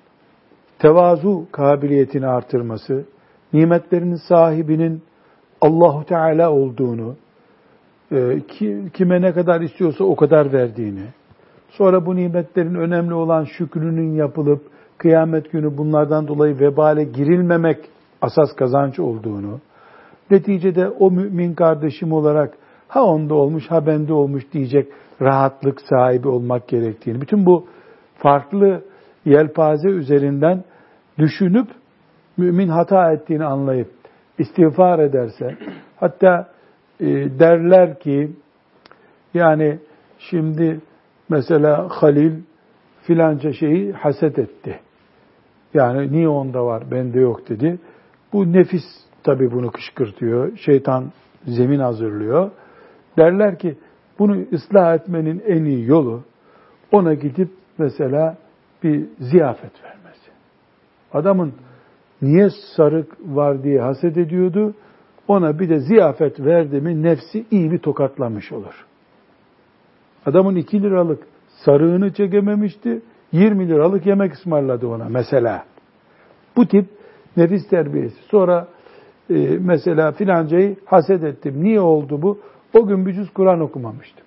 [0.78, 3.04] tevazu kabiliyetini artırması,
[3.52, 5.02] nimetlerin sahibinin
[5.60, 7.16] Allahu Teala olduğunu,
[8.12, 8.40] e,
[8.94, 11.04] kime ne kadar istiyorsa o kadar verdiğini,
[11.70, 14.62] sonra bu nimetlerin önemli olan şükrünün yapılıp
[14.98, 17.78] kıyamet günü bunlardan dolayı vebale girilmemek
[18.22, 19.60] asas kazanç olduğunu,
[20.30, 22.54] neticede o mümin kardeşim olarak
[22.88, 24.88] ha onda olmuş ha bende olmuş diyecek
[25.22, 27.66] rahatlık sahibi olmak gerektiğini, bütün bu
[28.14, 28.84] farklı
[29.24, 30.64] yelpaze üzerinden
[31.18, 31.68] düşünüp
[32.36, 33.90] mümin hata ettiğini anlayıp
[34.38, 35.56] istiğfar ederse,
[35.96, 36.48] hatta
[37.00, 37.06] e,
[37.38, 38.30] derler ki
[39.34, 39.78] yani
[40.18, 40.80] şimdi
[41.28, 42.32] mesela Halil
[43.02, 44.80] filanca şeyi haset etti.
[45.74, 47.78] Yani niye onda var, bende yok dedi.
[48.32, 48.84] Bu nefis
[49.24, 50.56] tabi bunu kışkırtıyor.
[50.56, 51.12] Şeytan
[51.44, 52.50] zemin hazırlıyor.
[53.18, 53.78] Derler ki
[54.22, 56.22] bunu ıslah etmenin en iyi yolu
[56.92, 58.36] ona gidip mesela
[58.82, 60.30] bir ziyafet vermesi.
[61.12, 61.52] Adamın
[62.22, 64.74] niye sarık var diye haset ediyordu.
[65.28, 68.86] Ona bir de ziyafet verdi mi nefsi iyi bir tokatlamış olur.
[70.26, 71.22] Adamın iki liralık
[71.64, 73.02] sarığını çekememişti.
[73.32, 75.64] 20 liralık yemek ısmarladı ona mesela.
[76.56, 76.86] Bu tip
[77.36, 78.16] nefis terbiyesi.
[78.30, 78.68] Sonra
[79.30, 81.54] e, mesela filancayı haset ettim.
[81.64, 82.38] Niye oldu bu?
[82.74, 84.24] O gün bir cüz Kur'an okumamıştım.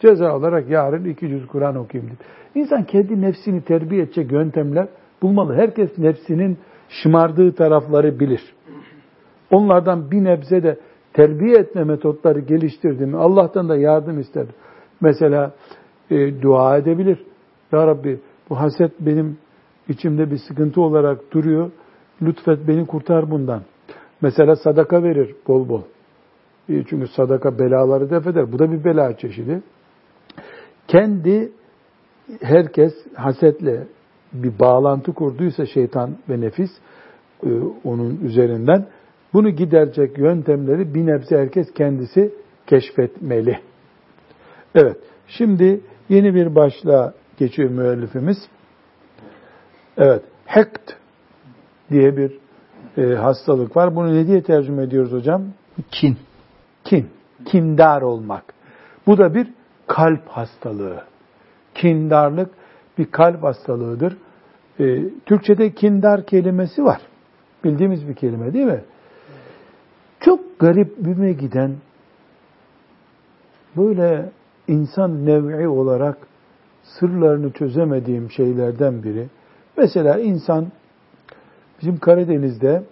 [0.00, 2.26] Ceza olarak yarın iki cüz Kur'an okuyayım dedim.
[2.54, 4.88] İnsan kendi nefsini terbiye edecek yöntemler
[5.22, 5.54] bulmalı.
[5.54, 8.54] Herkes nefsinin şımardığı tarafları bilir.
[9.50, 10.78] Onlardan bir nebze de
[11.12, 14.46] terbiye etme metotları geliştirdiğimi Allah'tan da yardım ister.
[15.00, 15.52] Mesela
[16.10, 17.18] e, dua edebilir.
[17.72, 18.20] Ya Rabbi
[18.50, 19.38] bu haset benim
[19.88, 21.70] içimde bir sıkıntı olarak duruyor.
[22.22, 23.62] Lütfet beni kurtar bundan.
[24.20, 25.82] Mesela sadaka verir bol bol.
[26.68, 28.52] Çünkü sadaka belaları def eder.
[28.52, 29.62] Bu da bir bela çeşidi.
[30.88, 31.52] Kendi
[32.40, 33.86] herkes hasetle
[34.32, 36.70] bir bağlantı kurduysa şeytan ve nefis
[37.42, 37.48] e,
[37.84, 38.86] onun üzerinden
[39.32, 42.34] bunu giderecek yöntemleri bir nebze herkes kendisi
[42.66, 43.58] keşfetmeli.
[44.74, 44.96] Evet,
[45.28, 48.36] şimdi yeni bir başlığa geçiyor müellifimiz.
[49.98, 50.92] Evet, hekt
[51.90, 52.38] diye bir
[52.98, 53.96] e, hastalık var.
[53.96, 55.42] Bunu ne diye tercüme ediyoruz hocam?
[55.90, 56.16] Kin.
[56.86, 57.08] Kin,
[57.44, 58.44] kindar olmak.
[59.06, 59.48] Bu da bir
[59.86, 61.04] kalp hastalığı.
[61.74, 62.50] Kindarlık
[62.98, 64.16] bir kalp hastalığıdır.
[64.80, 67.00] E, Türkçe'de kindar kelimesi var.
[67.64, 68.84] Bildiğimiz bir kelime değil mi?
[70.20, 71.76] Çok garip büme giden
[73.76, 74.30] böyle
[74.68, 76.18] insan nev'i olarak
[76.82, 79.26] sırlarını çözemediğim şeylerden biri.
[79.76, 80.66] Mesela insan
[81.80, 82.82] bizim Karadeniz'de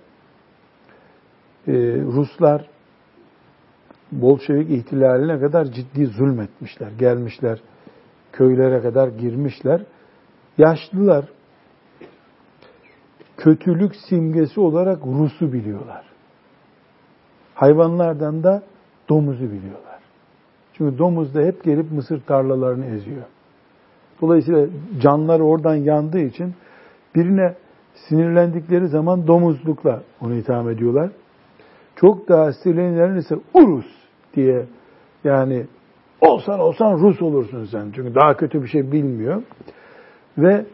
[1.69, 2.74] e, Ruslar
[4.13, 6.89] Bolşevik ihtilaline kadar ciddi zulmetmişler.
[6.99, 7.61] Gelmişler,
[8.33, 9.83] köylere kadar girmişler.
[10.59, 11.25] Yaşlılar
[13.37, 16.05] kötülük simgesi olarak Rus'u biliyorlar.
[17.55, 18.63] Hayvanlardan da
[19.09, 19.99] domuzu biliyorlar.
[20.73, 23.23] Çünkü domuz da hep gelip mısır tarlalarını eziyor.
[24.21, 24.67] Dolayısıyla
[25.01, 26.55] canlar oradan yandığı için
[27.15, 27.55] birine
[27.95, 31.11] sinirlendikleri zaman domuzlukla onu itham ediyorlar.
[32.05, 33.87] Çok daha sinirlenenler ise Urus
[34.35, 34.67] diye
[35.25, 35.67] yani
[36.21, 37.93] olsan olsan Rus olursun sen.
[37.95, 39.43] Çünkü daha kötü bir şey bilmiyor.
[40.39, 40.67] Ve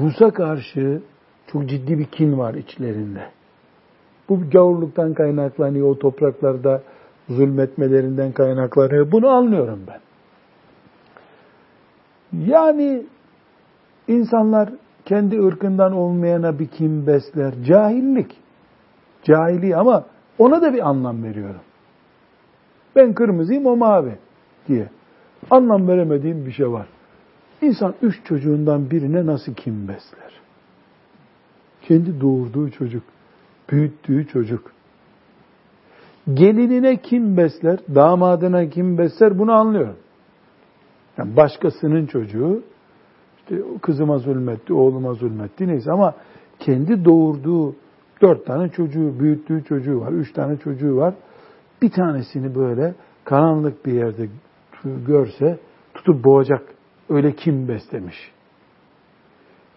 [0.00, 1.02] Rus'a karşı
[1.46, 3.20] çok ciddi bir kin var içlerinde.
[4.28, 6.82] Bu gavurluktan kaynaklanıyor, o topraklarda
[7.28, 9.12] zulmetmelerinden kaynaklanıyor.
[9.12, 10.00] Bunu anlıyorum ben.
[12.46, 13.02] Yani
[14.08, 14.68] insanlar
[15.04, 17.54] kendi ırkından olmayana bir kim besler.
[17.66, 18.36] Cahillik.
[19.22, 20.04] Cahili ama
[20.38, 21.60] ona da bir anlam veriyorum.
[22.96, 24.18] Ben kırmızıyım o mavi
[24.68, 24.88] diye.
[25.50, 26.86] Anlam veremediğim bir şey var.
[27.62, 30.32] İnsan üç çocuğundan birine nasıl kim besler?
[31.82, 33.02] Kendi doğurduğu çocuk,
[33.70, 34.72] büyüttüğü çocuk.
[36.34, 39.96] Gelinine kim besler, damadına kim besler bunu anlıyorum.
[41.18, 42.62] Yani başkasının çocuğu,
[43.38, 46.14] işte kızıma zulmetti, oğluma zulmetti neyse ama
[46.58, 47.74] kendi doğurduğu
[48.22, 51.14] dört tane çocuğu, büyüttüğü çocuğu var, üç tane çocuğu var.
[51.82, 54.28] Bir tanesini böyle karanlık bir yerde
[55.06, 55.58] görse
[55.94, 56.62] tutup boğacak.
[57.08, 58.32] Öyle kim beslemiş?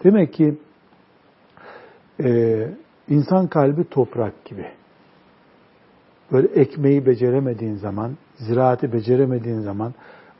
[0.04, 0.58] Demek ki
[2.23, 2.67] e,
[3.08, 4.65] insan kalbi toprak gibi.
[6.32, 9.93] Böyle ekmeği beceremediğin zaman, ziraati beceremediğin zaman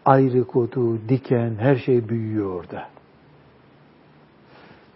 [0.06, 2.99] ayrı kotu, diken, her şey büyüyor orada.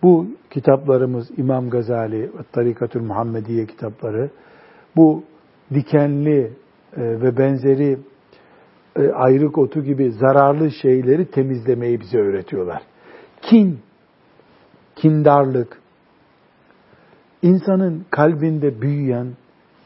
[0.03, 4.29] Bu kitaplarımız İmam Gazali Tarikatül Muhammediye kitapları
[4.95, 5.23] bu
[5.73, 6.39] dikenli
[6.97, 7.99] e, ve benzeri
[8.95, 12.81] e, ayrık otu gibi zararlı şeyleri temizlemeyi bize öğretiyorlar.
[13.41, 13.79] Kin,
[14.95, 15.81] kindarlık,
[17.41, 19.27] insanın kalbinde büyüyen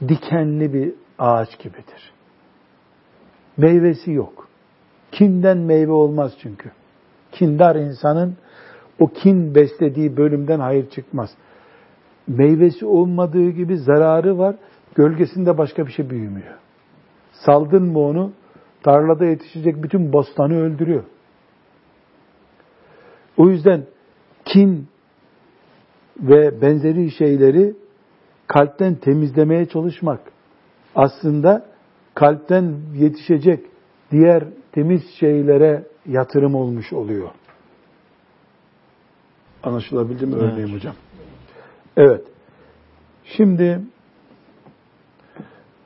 [0.07, 2.13] dikenli bir ağaç gibidir.
[3.57, 4.47] Meyvesi yok.
[5.11, 6.71] Kinden meyve olmaz çünkü.
[7.31, 8.37] Kindar insanın
[8.99, 11.29] o kin beslediği bölümden hayır çıkmaz.
[12.27, 14.55] Meyvesi olmadığı gibi zararı var.
[14.95, 16.55] Gölgesinde başka bir şey büyümüyor.
[17.31, 18.31] Saldın mı onu
[18.83, 21.03] tarlada yetişecek bütün bostanı öldürüyor.
[23.37, 23.83] O yüzden
[24.45, 24.87] kin
[26.19, 27.75] ve benzeri şeyleri
[28.47, 30.19] kalpten temizlemeye çalışmak
[30.95, 31.65] aslında
[32.15, 33.65] kalpten yetişecek
[34.11, 37.29] diğer temiz şeylere yatırım olmuş oluyor.
[39.63, 40.53] Anlaşılabildi mi evet.
[40.53, 40.93] örneğim hocam?
[41.97, 42.21] Evet.
[43.23, 43.81] Şimdi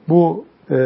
[0.09, 0.77] bu e,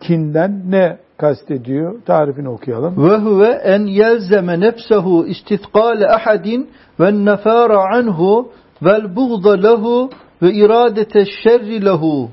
[0.00, 2.02] kinden ne kastediyor?
[2.02, 3.10] Tarifini okuyalım.
[3.10, 8.52] Ve huve en yelzeme nefsehu istithqale ahadin ve nefara anhu
[8.82, 10.10] vel buğda lehu
[10.42, 12.30] ve iradete şerri lehu.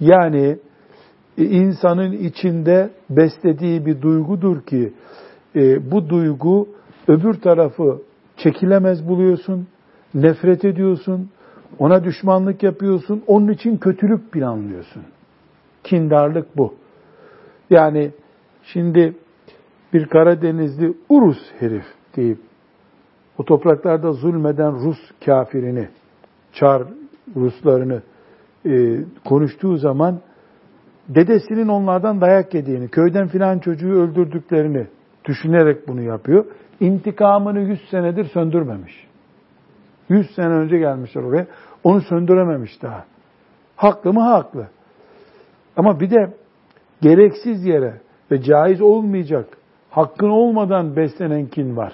[0.00, 0.58] Yani
[1.38, 4.92] e, insanın içinde beslediği bir duygudur ki
[5.56, 6.68] e, bu duygu
[7.08, 8.02] öbür tarafı
[8.42, 9.68] çekilemez buluyorsun,
[10.14, 11.30] nefret ediyorsun,
[11.78, 15.02] ona düşmanlık yapıyorsun, onun için kötülük planlıyorsun.
[15.84, 16.74] Kindarlık bu.
[17.70, 18.10] Yani
[18.62, 19.14] şimdi
[19.92, 21.84] bir Karadenizli Urus herif
[22.16, 22.38] deyip
[23.38, 25.88] o topraklarda zulmeden Rus kafirini,
[26.52, 26.82] Çar
[27.36, 28.02] Ruslarını
[28.66, 30.20] e, konuştuğu zaman
[31.08, 34.86] dedesinin onlardan dayak yediğini, köyden filan çocuğu öldürdüklerini
[35.24, 36.44] düşünerek bunu yapıyor.
[36.80, 39.06] İntikamını yüz senedir söndürmemiş.
[40.08, 41.46] Yüz sene önce gelmişler oraya.
[41.84, 43.04] Onu söndürememiş daha.
[43.76, 44.20] Haklı mı?
[44.20, 44.68] Haklı.
[45.76, 46.34] Ama bir de
[47.00, 49.48] gereksiz yere ve caiz olmayacak,
[49.90, 51.92] hakkın olmadan beslenen kin var.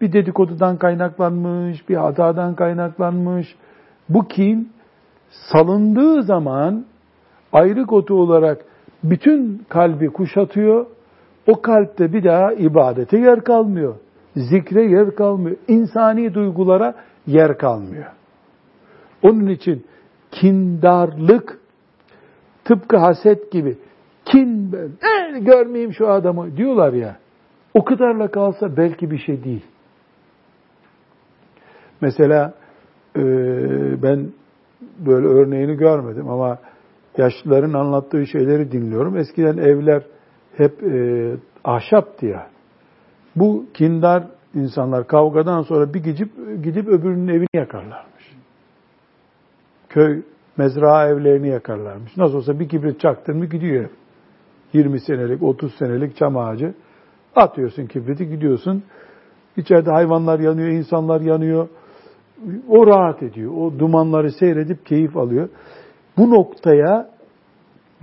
[0.00, 3.56] Bir dedikodudan kaynaklanmış, bir hatadan kaynaklanmış.
[4.08, 4.72] Bu kin
[5.30, 6.84] salındığı zaman
[7.52, 8.64] ayrık otu olarak
[9.04, 10.86] bütün kalbi kuşatıyor.
[11.46, 13.94] O kalpte bir daha ibadete yer kalmıyor.
[14.36, 15.56] Zikre yer kalmıyor.
[15.68, 16.94] insani duygulara
[17.26, 18.06] yer kalmıyor.
[19.22, 19.84] Onun için
[20.30, 21.58] kindarlık
[22.64, 23.76] tıpkı haset gibi
[24.24, 27.16] kin ben e, görmeyeyim şu adamı diyorlar ya.
[27.74, 29.64] O kadarla kalsa belki bir şey değil.
[32.00, 32.54] Mesela
[33.16, 33.22] e,
[34.02, 34.28] ben
[34.98, 36.58] böyle örneğini görmedim ama
[37.18, 39.16] yaşlıların anlattığı şeyleri dinliyorum.
[39.16, 40.02] Eskiden evler
[40.56, 42.46] hep e, ahşaptı ya.
[43.36, 46.30] Bu kindar insanlar kavgadan sonra bir gidip
[46.62, 48.34] gidip öbürünün evini yakarlarmış.
[49.88, 50.22] Köy
[50.56, 52.16] mezra evlerini yakarlarmış.
[52.16, 53.88] Nasıl olsa bir kibrit çaktın mı gidiyor.
[54.72, 56.74] 20 senelik, 30 senelik çam ağacı.
[57.36, 58.82] Atıyorsun kibriti gidiyorsun.
[59.56, 61.68] İçeride hayvanlar yanıyor, insanlar yanıyor.
[62.68, 63.52] O rahat ediyor.
[63.52, 65.48] O dumanları seyredip keyif alıyor.
[66.18, 67.10] Bu noktaya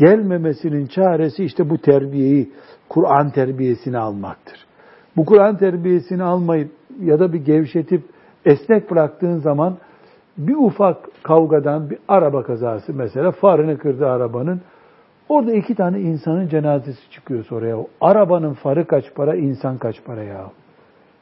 [0.02, 2.52] gelmemesinin çaresi işte bu terbiyeyi,
[2.90, 4.66] Kur'an terbiyesini almaktır.
[5.18, 8.02] Bu Kur'an terbiyesini almayıp ya da bir gevşetip
[8.46, 9.78] esnek bıraktığın zaman
[10.38, 14.62] bir ufak kavgadan bir araba kazası mesela farını kırdı arabanın.
[15.30, 17.78] Orada iki tane insanın cenazesi çıkıyor sonra ya.
[18.02, 20.52] Arabanın farı kaç para, insan kaç para ya.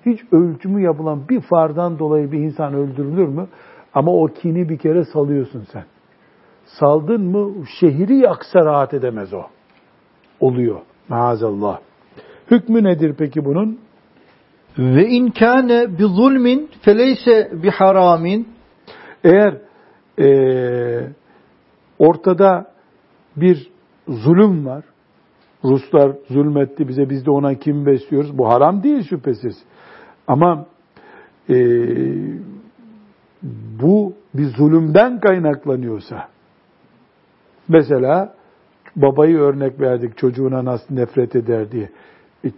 [0.05, 3.47] Hiç ölçümü yapılan bir fardan dolayı bir insan öldürülür mü?
[3.93, 5.83] Ama o kini bir kere salıyorsun sen.
[6.79, 9.43] Saldın mı şehri yaksa rahat edemez o.
[10.39, 10.79] Oluyor.
[11.09, 11.79] Maazallah.
[12.51, 13.79] Hükmü nedir peki bunun?
[14.77, 18.47] Ve in kâne bi zulmin feleyse bi haramin.
[19.23, 19.57] Eğer
[20.19, 20.27] e,
[21.99, 22.71] ortada
[23.35, 23.71] bir
[24.07, 24.83] zulüm var,
[25.63, 28.37] Ruslar zulmetti bize, biz de ona kim besliyoruz?
[28.37, 29.57] Bu haram değil şüphesiz.
[30.27, 30.65] Ama
[31.49, 31.55] e,
[33.81, 36.27] bu bir zulümden kaynaklanıyorsa,
[37.69, 38.33] mesela
[38.95, 41.89] babayı örnek verdik çocuğuna nasıl nefret eder diye.
[42.45, 42.51] E,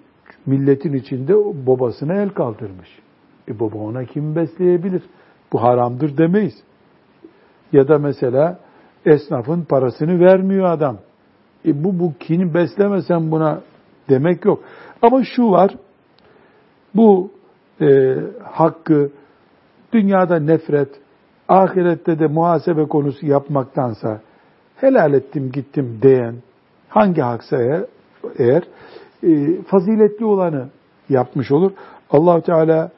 [0.46, 1.34] milletin içinde
[1.68, 3.00] babasına el kaldırmış.
[3.48, 5.04] E baba ona kim besleyebilir?
[5.54, 6.64] Bu haramdır demeyiz.
[7.72, 8.60] Ya da mesela
[9.06, 10.98] esnafın parasını vermiyor adam.
[11.66, 13.62] E bu bu kini beslemesen buna
[14.10, 14.64] demek yok.
[15.02, 15.76] Ama şu var,
[16.96, 17.32] bu
[17.82, 19.12] e, hakkı
[19.94, 20.90] dünyada nefret,
[21.48, 24.22] ahirette de muhasebe konusu yapmaktansa
[24.82, 26.36] helal ettim gittim diyen
[26.90, 27.84] hangi haksa eğer,
[28.38, 28.64] eğer
[29.24, 30.68] e, faziletli olanı
[31.10, 31.72] yapmış olur.
[32.10, 32.92] Allahü Teala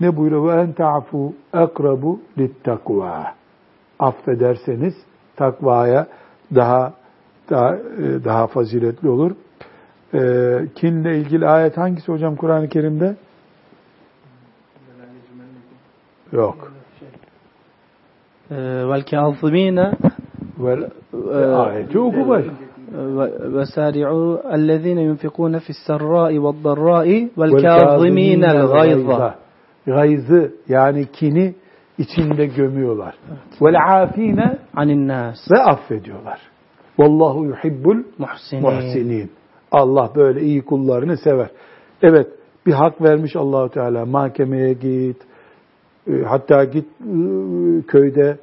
[0.00, 0.56] ne buyuruyor?
[0.56, 3.34] Ve en ta'fu akrabu littakva.
[3.98, 4.94] Affederseniz
[5.36, 6.06] takvaya
[6.54, 6.92] daha
[7.50, 9.32] daha, e, daha faziletli olur.
[10.14, 10.20] E,
[10.74, 13.16] kinle ilgili ayet hangisi hocam Kur'an-ı Kerim'de?
[16.32, 16.72] Yok.
[18.50, 18.56] E,
[18.88, 19.92] vel kazimine
[20.58, 20.90] vel
[21.55, 22.45] ayeti oku baş.
[23.55, 27.07] وسارعوا الذين ينفقون في السراء والضراء
[27.37, 29.31] والكاظمين الغيظ
[29.87, 31.55] Gayzı yani kini
[31.97, 33.15] içinde gömüyorlar.
[33.61, 36.39] Vel afine عن الناس ve affediyorlar.
[36.99, 39.31] Vallahu yuhibbul محسنين muhsinin.
[39.71, 41.47] Allah böyle iyi kullarını sever.
[42.01, 42.27] Evet,
[42.65, 44.05] bir hak vermiş Allahu Teala.
[44.05, 45.17] Mahkemeye git.
[46.07, 47.11] e, Hatta git e,
[47.87, 48.37] köyde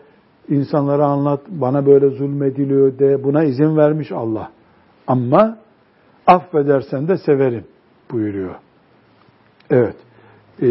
[0.50, 1.42] insanlara anlat.
[1.50, 3.24] Bana böyle zulmediliyor de.
[3.24, 4.52] Buna izin vermiş Allah.
[5.08, 5.58] Ama
[6.28, 7.66] affedersen de severim
[8.12, 8.56] buyuruyor.
[9.70, 9.96] Evet.
[10.62, 10.68] E,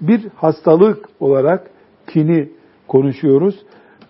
[0.00, 1.70] Bir hastalık olarak
[2.06, 2.48] kini
[2.88, 3.62] konuşuyoruz.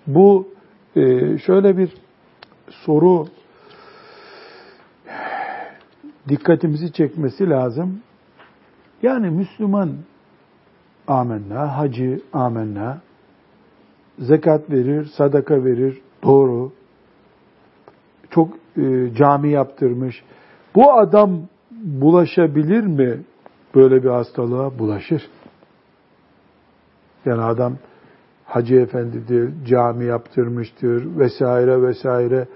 [0.07, 0.49] Bu
[0.97, 1.93] e, şöyle bir
[2.71, 3.27] soru
[6.29, 8.01] dikkatimizi çekmesi lazım.
[9.03, 9.91] Yani Müslüman
[11.09, 13.01] amenna, hacı amenna,
[14.21, 16.73] zekat verir, sadaka verir, doğru.
[18.31, 20.25] Çok e, cami yaptırmış.
[20.75, 21.41] Bu adam
[21.71, 23.21] bulaşabilir mi
[23.75, 24.79] böyle bir hastalığa?
[24.79, 25.31] Bulaşır.
[27.25, 27.77] Yani adam
[28.45, 32.49] hacı efendidir, cami yaptırmıştır vesaire vesaire.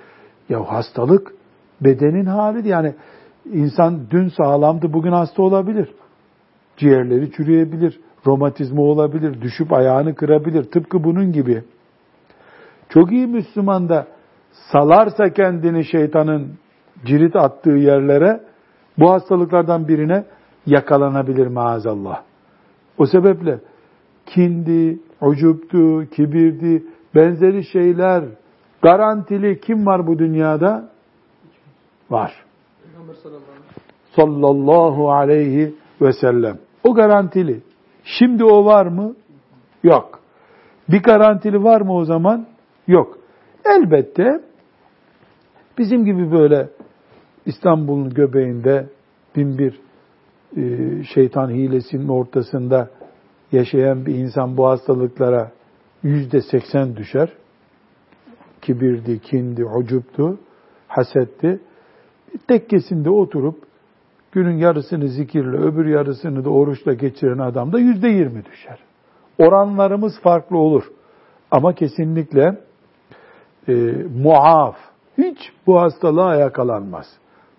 [0.49, 1.35] Ya hastalık
[1.81, 2.95] bedenin hali yani
[3.53, 5.95] insan dün sağlamdı bugün hasta olabilir.
[6.77, 10.65] Ciğerleri çürüyebilir, romatizma olabilir, düşüp ayağını kırabilir.
[10.65, 11.63] Tıpkı bunun gibi.
[12.89, 14.07] Çok iyi Müslüman da
[14.53, 16.53] salarsa kendini şeytanın
[17.05, 18.41] cirit attığı yerlere
[18.99, 20.25] bu hastalıklardan birine
[20.67, 22.23] yakalanabilir maazallah.
[22.99, 23.61] O sebeple
[24.27, 28.25] kindi, ucuptu, kibirdi, benzeri şeyler
[28.83, 30.89] garantili kim var bu dünyada?
[32.11, 32.45] Var.
[34.17, 36.59] Sallallahu aleyhi ve sellem.
[36.85, 37.63] O garantili.
[38.05, 39.17] Şimdi o var mı?
[39.83, 40.21] Yok.
[40.89, 42.47] Bir garantili var mı o zaman?
[42.87, 43.19] Yok.
[43.65, 44.41] Elbette
[45.79, 46.69] bizim gibi böyle
[47.47, 48.87] İstanbul'un göbeğinde
[49.37, 49.81] bin bir
[50.57, 52.91] e, şeytan hilesinin ortasında
[53.53, 55.53] yaşayan bir insan bu hastalıklara
[56.03, 57.33] yüzde seksen düşer.
[58.63, 60.39] Kibirdi, kindi, ucuptu,
[60.89, 61.61] hasetti.
[62.49, 63.59] Tekkesinde oturup
[64.35, 68.79] günün yarısını zikirle, öbür yarısını da oruçla geçiren adam da yüzde yirmi düşer.
[69.39, 70.85] Oranlarımız farklı olur.
[71.51, 72.59] Ama kesinlikle
[73.69, 73.73] e,
[74.23, 74.77] muaf,
[75.19, 77.07] hiç bu hastalığa yakalanmaz.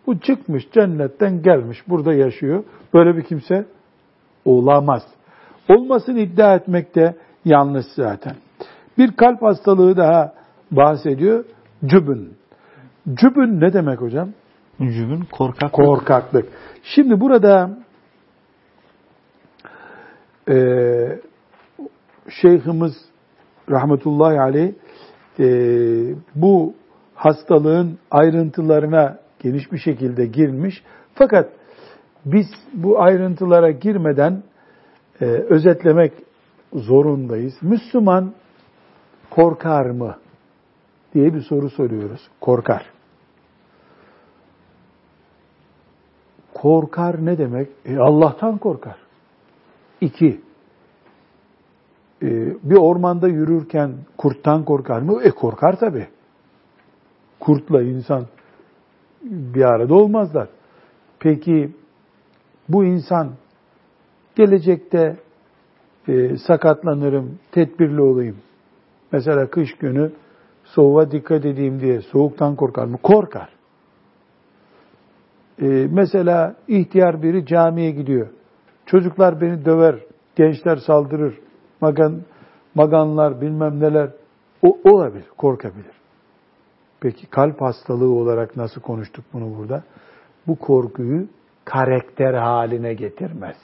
[0.07, 2.63] Bu çıkmış cennetten gelmiş, burada yaşıyor.
[2.93, 3.65] Böyle bir kimse
[4.45, 5.03] olamaz.
[5.69, 7.15] Olmasını iddia etmek de
[7.45, 8.35] yanlış zaten.
[8.97, 10.33] Bir kalp hastalığı daha
[10.71, 11.45] bahsediyor.
[11.85, 12.33] Cübün.
[13.13, 14.29] Cübün ne demek hocam?
[14.79, 15.73] Cübün korkak.
[15.73, 16.49] Korkaklık.
[16.83, 17.77] Şimdi burada
[20.49, 20.55] e,
[22.29, 22.93] Şeyhimiz
[23.69, 24.73] rahmetullahi aleyh
[25.39, 25.45] e,
[26.35, 26.73] bu
[27.15, 30.83] hastalığın ayrıntılarına geniş bir şekilde girmiş.
[31.13, 31.49] Fakat
[32.25, 34.43] biz bu ayrıntılara girmeden
[35.21, 36.13] e, özetlemek
[36.73, 37.53] zorundayız.
[37.61, 38.33] Müslüman
[39.29, 40.15] korkar mı
[41.13, 42.29] diye bir soru soruyoruz.
[42.41, 42.94] Korkar.
[46.55, 47.69] Korkar ne demek?
[47.85, 48.95] E, Allah'tan korkar.
[50.01, 50.41] İki,
[52.21, 52.27] e,
[52.63, 55.21] bir ormanda yürürken kurttan korkar mı?
[55.23, 56.07] E korkar tabi.
[57.39, 58.25] Kurtla insan
[59.23, 60.47] bir arada olmazlar.
[61.19, 61.71] Peki
[62.69, 63.31] bu insan
[64.35, 65.17] gelecekte
[66.07, 68.37] e, sakatlanırım, tedbirli olayım.
[69.11, 70.11] Mesela kış günü
[70.63, 72.97] soğuğa dikkat edeyim diye soğuktan korkar mı?
[73.03, 73.54] Korkar.
[75.61, 78.27] E, mesela ihtiyar biri camiye gidiyor.
[78.85, 79.95] Çocuklar beni döver,
[80.35, 81.39] gençler saldırır,
[81.81, 82.21] magan,
[82.75, 84.09] maganlar bilmem neler.
[84.61, 85.95] O olabilir, korkabilir.
[86.99, 89.83] Peki kalp hastalığı olarak nasıl konuştuk bunu burada?
[90.47, 91.27] Bu korkuyu
[91.65, 93.57] karakter haline getirmez.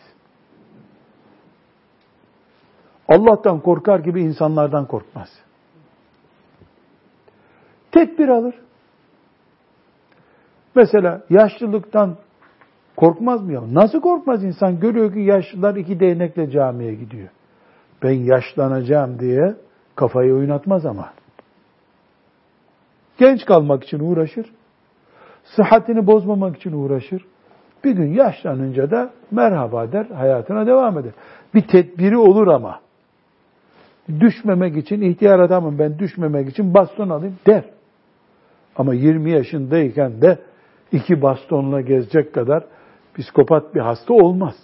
[3.07, 5.29] Allah'tan korkar gibi insanlardan korkmaz.
[7.91, 8.55] Tedbir alır.
[10.75, 12.15] Mesela yaşlılıktan
[12.95, 13.61] korkmaz mı ya?
[13.73, 14.79] Nasıl korkmaz insan?
[14.79, 17.29] Görüyor ki yaşlılar iki değnekle camiye gidiyor.
[18.03, 19.55] Ben yaşlanacağım diye
[19.95, 21.13] kafayı oynatmaz ama.
[23.17, 24.45] Genç kalmak için uğraşır.
[25.43, 27.25] Sıhhatini bozmamak için uğraşır.
[27.83, 31.11] Bir gün yaşlanınca da merhaba der, hayatına devam eder.
[31.53, 32.79] Bir tedbiri olur ama.
[34.19, 37.63] Düşmemek için, ihtiyar adamım ben düşmemek için baston alayım der.
[38.75, 40.37] Ama 20 yaşındayken de
[40.91, 42.63] iki bastonla gezecek kadar
[43.17, 44.55] psikopat bir hasta olmaz.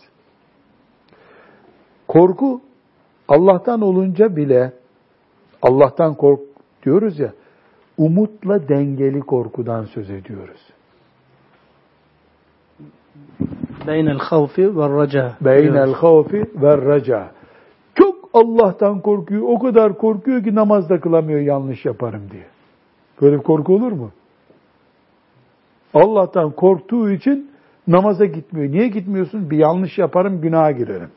[2.08, 2.62] Korku
[3.28, 4.74] Allah'tan olunca bile
[5.62, 6.40] Allah'tan kork
[6.86, 7.34] diyoruz ya,
[7.98, 10.62] umutla dengeli korkudan söz ediyoruz.
[13.88, 15.38] Beynel havfi ve raca.
[15.42, 17.32] Beynel havfi ve raca.
[17.96, 19.42] Çok Allah'tan korkuyor.
[19.42, 22.46] O kadar korkuyor ki namazda kılamıyor yanlış yaparım diye.
[23.22, 24.12] Böyle bir korku olur mu?
[25.94, 27.52] Allah'tan korktuğu için
[27.88, 28.72] namaza gitmiyor.
[28.72, 29.50] Niye gitmiyorsun?
[29.50, 31.10] Bir yanlış yaparım, günaha girerim.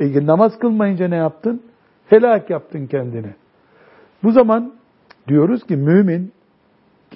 [0.00, 1.62] E, namaz kılmayınca ne yaptın?
[2.06, 3.34] Helak yaptın kendini.
[4.22, 4.72] Bu zaman
[5.28, 6.32] diyoruz ki mümin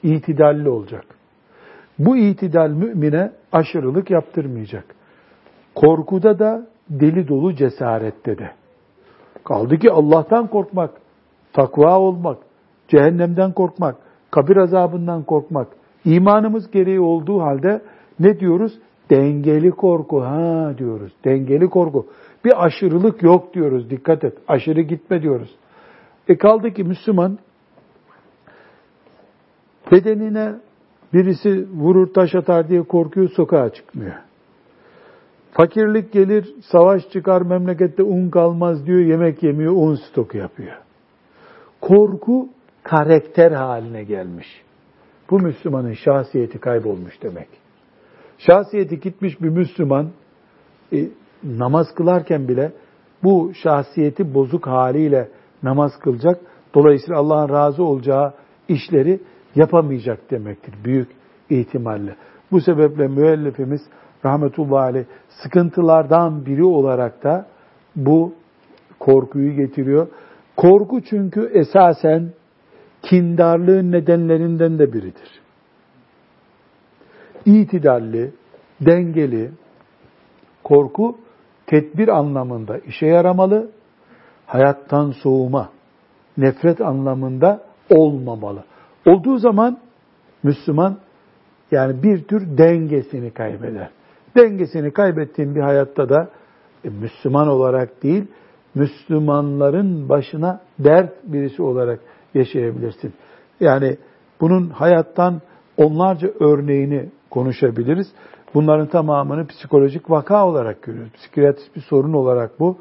[0.02, 1.04] itidalli olacak.
[1.98, 4.84] Bu itidal mümine aşırılık yaptırmayacak.
[5.74, 8.50] Korkuda da deli dolu cesarette de.
[9.44, 10.90] Kaldı ki Allah'tan korkmak,
[11.52, 12.38] takva olmak,
[12.88, 13.96] cehennemden korkmak,
[14.30, 15.68] kabir azabından korkmak,
[16.06, 17.82] imanımız gereği olduğu halde
[18.20, 18.78] ne diyoruz?
[19.10, 20.22] Dengeli korku.
[20.22, 21.12] Ha diyoruz.
[21.24, 22.06] Dengeli korku.
[22.44, 23.90] Bir aşırılık yok diyoruz.
[23.90, 24.38] Dikkat et.
[24.48, 25.54] Aşırı gitme diyoruz.
[26.28, 27.38] E kaldı ki Müslüman
[29.92, 30.54] bedenine
[31.14, 34.14] birisi vurur taş atar diye korkuyor sokağa çıkmıyor.
[35.52, 40.76] Fakirlik gelir, savaş çıkar, memlekette un kalmaz diyor, yemek yemiyor, un stoku yapıyor.
[41.80, 42.48] Korku
[42.82, 44.65] karakter haline gelmiş.
[45.30, 47.48] Bu Müslümanın şahsiyeti kaybolmuş demek.
[48.38, 50.10] Şahsiyeti gitmiş bir Müslüman
[50.92, 51.08] e,
[51.44, 52.72] namaz kılarken bile
[53.22, 55.28] bu şahsiyeti bozuk haliyle
[55.62, 56.40] namaz kılacak.
[56.74, 58.34] Dolayısıyla Allah'ın razı olacağı
[58.68, 59.20] işleri
[59.54, 61.08] yapamayacak demektir büyük
[61.50, 62.16] ihtimalle.
[62.52, 63.80] Bu sebeple müellifimiz
[64.24, 67.46] rahmetullahi aleyh sıkıntılardan biri olarak da
[67.96, 68.34] bu
[68.98, 70.08] korkuyu getiriyor.
[70.56, 72.32] Korku çünkü esasen
[73.06, 75.40] kindarlığın nedenlerinden de biridir.
[77.44, 78.32] İtidalli,
[78.80, 79.50] dengeli
[80.64, 81.18] korku
[81.66, 83.70] tedbir anlamında işe yaramalı,
[84.46, 85.70] hayattan soğuma,
[86.38, 88.64] nefret anlamında olmamalı.
[89.06, 89.78] Olduğu zaman
[90.42, 90.98] Müslüman
[91.70, 93.90] yani bir tür dengesini kaybeder.
[94.36, 96.28] Dengesini kaybettiğin bir hayatta da
[96.84, 98.24] e, Müslüman olarak değil,
[98.74, 102.00] Müslümanların başına dert birisi olarak
[102.36, 103.12] yaşayabilirsin.
[103.60, 103.96] Yani
[104.40, 105.40] bunun hayattan
[105.76, 108.06] onlarca örneğini konuşabiliriz.
[108.54, 111.12] Bunların tamamını psikolojik vaka olarak görüyoruz.
[111.12, 112.78] Psikiyatrist bir sorun olarak bu.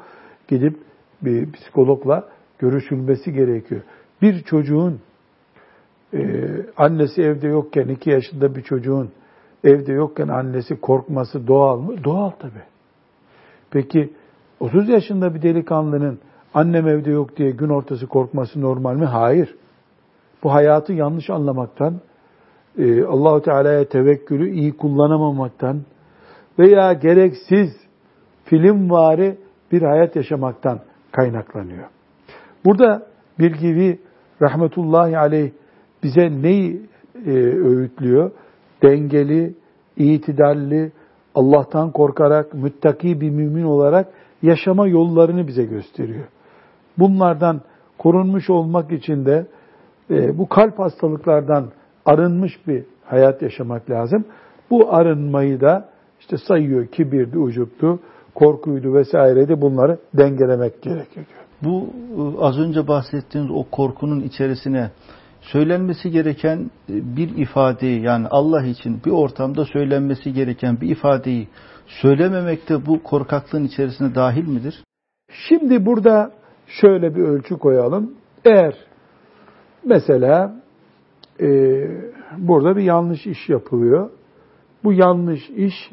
[0.48, 0.76] Gidip
[1.22, 2.28] bir psikologla
[2.58, 3.80] görüşülmesi gerekiyor.
[4.22, 5.00] Bir çocuğun
[6.14, 6.20] e,
[6.76, 9.10] annesi evde yokken, iki yaşında bir çocuğun
[9.64, 12.04] evde yokken annesi korkması doğal mı?
[12.04, 12.62] Doğal tabi.
[13.70, 14.12] Peki
[14.60, 16.18] 30 yaşında bir delikanlının
[16.56, 19.04] annem evde yok diye gün ortası korkması normal mi?
[19.04, 19.54] Hayır.
[20.42, 22.00] Bu hayatı yanlış anlamaktan,
[22.78, 25.80] e, Allahu Teala'ya tevekkülü iyi kullanamamaktan
[26.58, 27.70] veya gereksiz
[28.44, 29.38] filmvari
[29.72, 30.80] bir hayat yaşamaktan
[31.12, 31.84] kaynaklanıyor.
[32.64, 33.06] Burada
[33.38, 33.98] bir gibi
[34.42, 35.50] rahmetullahi aleyh
[36.02, 36.82] bize neyi
[37.26, 38.30] e, öğütlüyor?
[38.82, 39.54] Dengeli,
[39.96, 40.92] itidalli,
[41.34, 44.08] Allah'tan korkarak, müttaki bir mümin olarak
[44.42, 46.24] yaşama yollarını bize gösteriyor.
[46.98, 47.60] Bunlardan
[47.98, 49.46] korunmuş olmak için de
[50.10, 51.66] e, bu kalp hastalıklardan
[52.04, 54.24] arınmış bir hayat yaşamak lazım.
[54.70, 55.88] Bu arınmayı da
[56.20, 58.00] işte sayıyor kibirdi, ucuptu,
[58.34, 61.26] korkuydu vesaireydi bunları dengelemek gerekiyor.
[61.62, 61.86] Bu
[62.16, 64.90] e, az önce bahsettiğiniz o korkunun içerisine
[65.40, 71.48] söylenmesi gereken e, bir ifadeyi yani Allah için bir ortamda söylenmesi gereken bir ifadeyi
[71.86, 74.84] söylememek de bu korkaklığın içerisine dahil midir?
[75.48, 76.30] Şimdi burada
[76.66, 78.14] şöyle bir ölçü koyalım.
[78.44, 78.74] Eğer
[79.84, 80.56] mesela
[81.40, 81.46] e,
[82.38, 84.10] burada bir yanlış iş yapılıyor.
[84.84, 85.90] Bu yanlış iş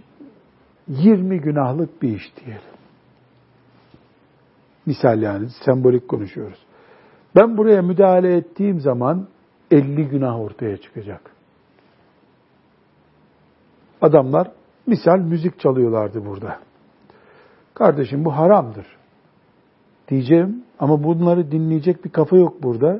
[0.87, 2.63] 20 günahlık bir iş diyelim.
[4.85, 6.59] Misal yani sembolik konuşuyoruz.
[7.35, 9.27] Ben buraya müdahale ettiğim zaman
[9.71, 11.21] 50 günah ortaya çıkacak.
[14.01, 14.51] Adamlar
[14.87, 16.59] misal müzik çalıyorlardı burada.
[17.73, 18.85] Kardeşim bu haramdır.
[20.13, 22.99] Diyeceğim ama bunları dinleyecek bir kafa yok burada.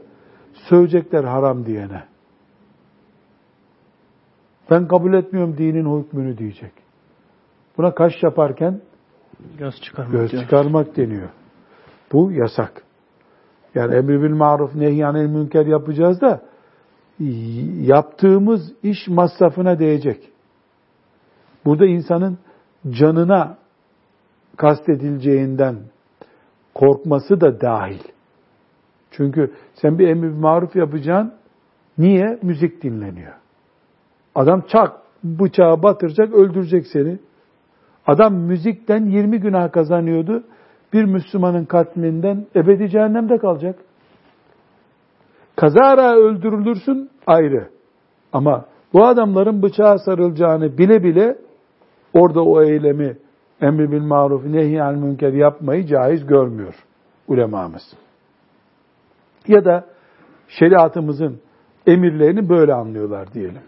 [0.54, 2.04] Söyleyecekler haram diyene.
[4.72, 6.72] Ben kabul etmiyorum dinin hükmünü diyecek.
[7.78, 8.82] Buna kaş yaparken
[9.58, 11.30] göz çıkarmak, göz çıkarmak deniyor.
[12.12, 12.84] Bu yasak.
[13.76, 16.42] Yani emri bil maruf nehyanil münker yapacağız da
[17.82, 20.30] yaptığımız iş masrafına değecek.
[21.66, 22.38] Burada insanın
[22.90, 23.58] canına
[24.58, 25.76] kastedileceğinden
[26.74, 28.04] korkması da dahil.
[29.12, 31.34] Çünkü sen bir emri maruf yapacaksın.
[31.98, 32.40] Niye?
[32.42, 33.34] Müzik dinleniyor.
[34.36, 34.92] Adam çak
[35.24, 37.20] bıçağı batıracak, öldürecek seni.
[38.08, 40.44] Adam müzikten 20 günah kazanıyordu.
[40.94, 43.76] Bir Müslümanın katlinden ebedi cehennemde kalacak.
[45.56, 47.70] Kazara öldürülürsün ayrı.
[48.34, 51.38] Ama bu adamların bıçağa sarılacağını bile bile
[52.14, 53.18] orada o eylemi
[53.63, 56.75] emri bil maruf nehy münker yapmayı caiz görmüyor
[57.29, 57.83] ulemamız.
[59.49, 59.85] Ya da
[60.49, 61.41] şeriatımızın
[61.87, 63.63] emirlerini böyle anlıyorlar diyelim.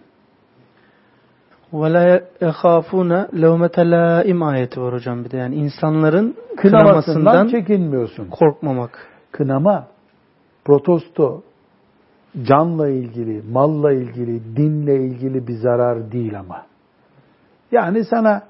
[1.73, 5.37] وَلَا يَخَافُونَ لَوْمَةَ لَائِمْ ayeti var hocam bir de.
[5.37, 8.29] Yani insanların Kınamasından kınamasından çekinmiyorsun.
[8.31, 9.09] korkmamak.
[9.33, 9.87] Kınama,
[10.65, 11.43] protesto,
[12.43, 16.67] canla ilgili, malla ilgili, dinle ilgili bir zarar değil ama.
[17.73, 18.43] Yani sana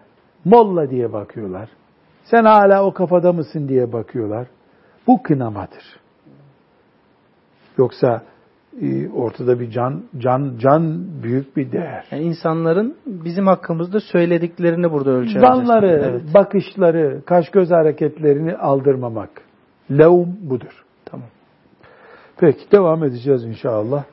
[0.46, 1.70] molla diye bakıyorlar.
[2.24, 4.48] Sen hala o kafada mısın diye bakıyorlar.
[5.08, 6.00] Bu kınamadır.
[7.78, 8.22] Yoksa
[8.82, 12.06] e, ortada bir can can can büyük bir değer.
[12.12, 15.42] Yani insanların bizim hakkımızda söylediklerini burada ölçeriz.
[15.42, 16.34] Zanları, Evet.
[16.34, 19.30] bakışları, kaş göz hareketlerini aldırmamak.
[19.92, 20.84] Levm budur.
[21.06, 21.28] Tamam.
[22.38, 24.04] Peki devam edeceğiz inşallah.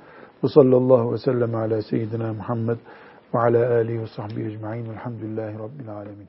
[0.44, 2.76] Ve sallallahu ve sellem ala seyyidina Muhammed
[3.34, 4.88] ve ala alihi ve sahbihi ecma'in.
[4.90, 6.28] Velhamdülillahi Rabbil alemin.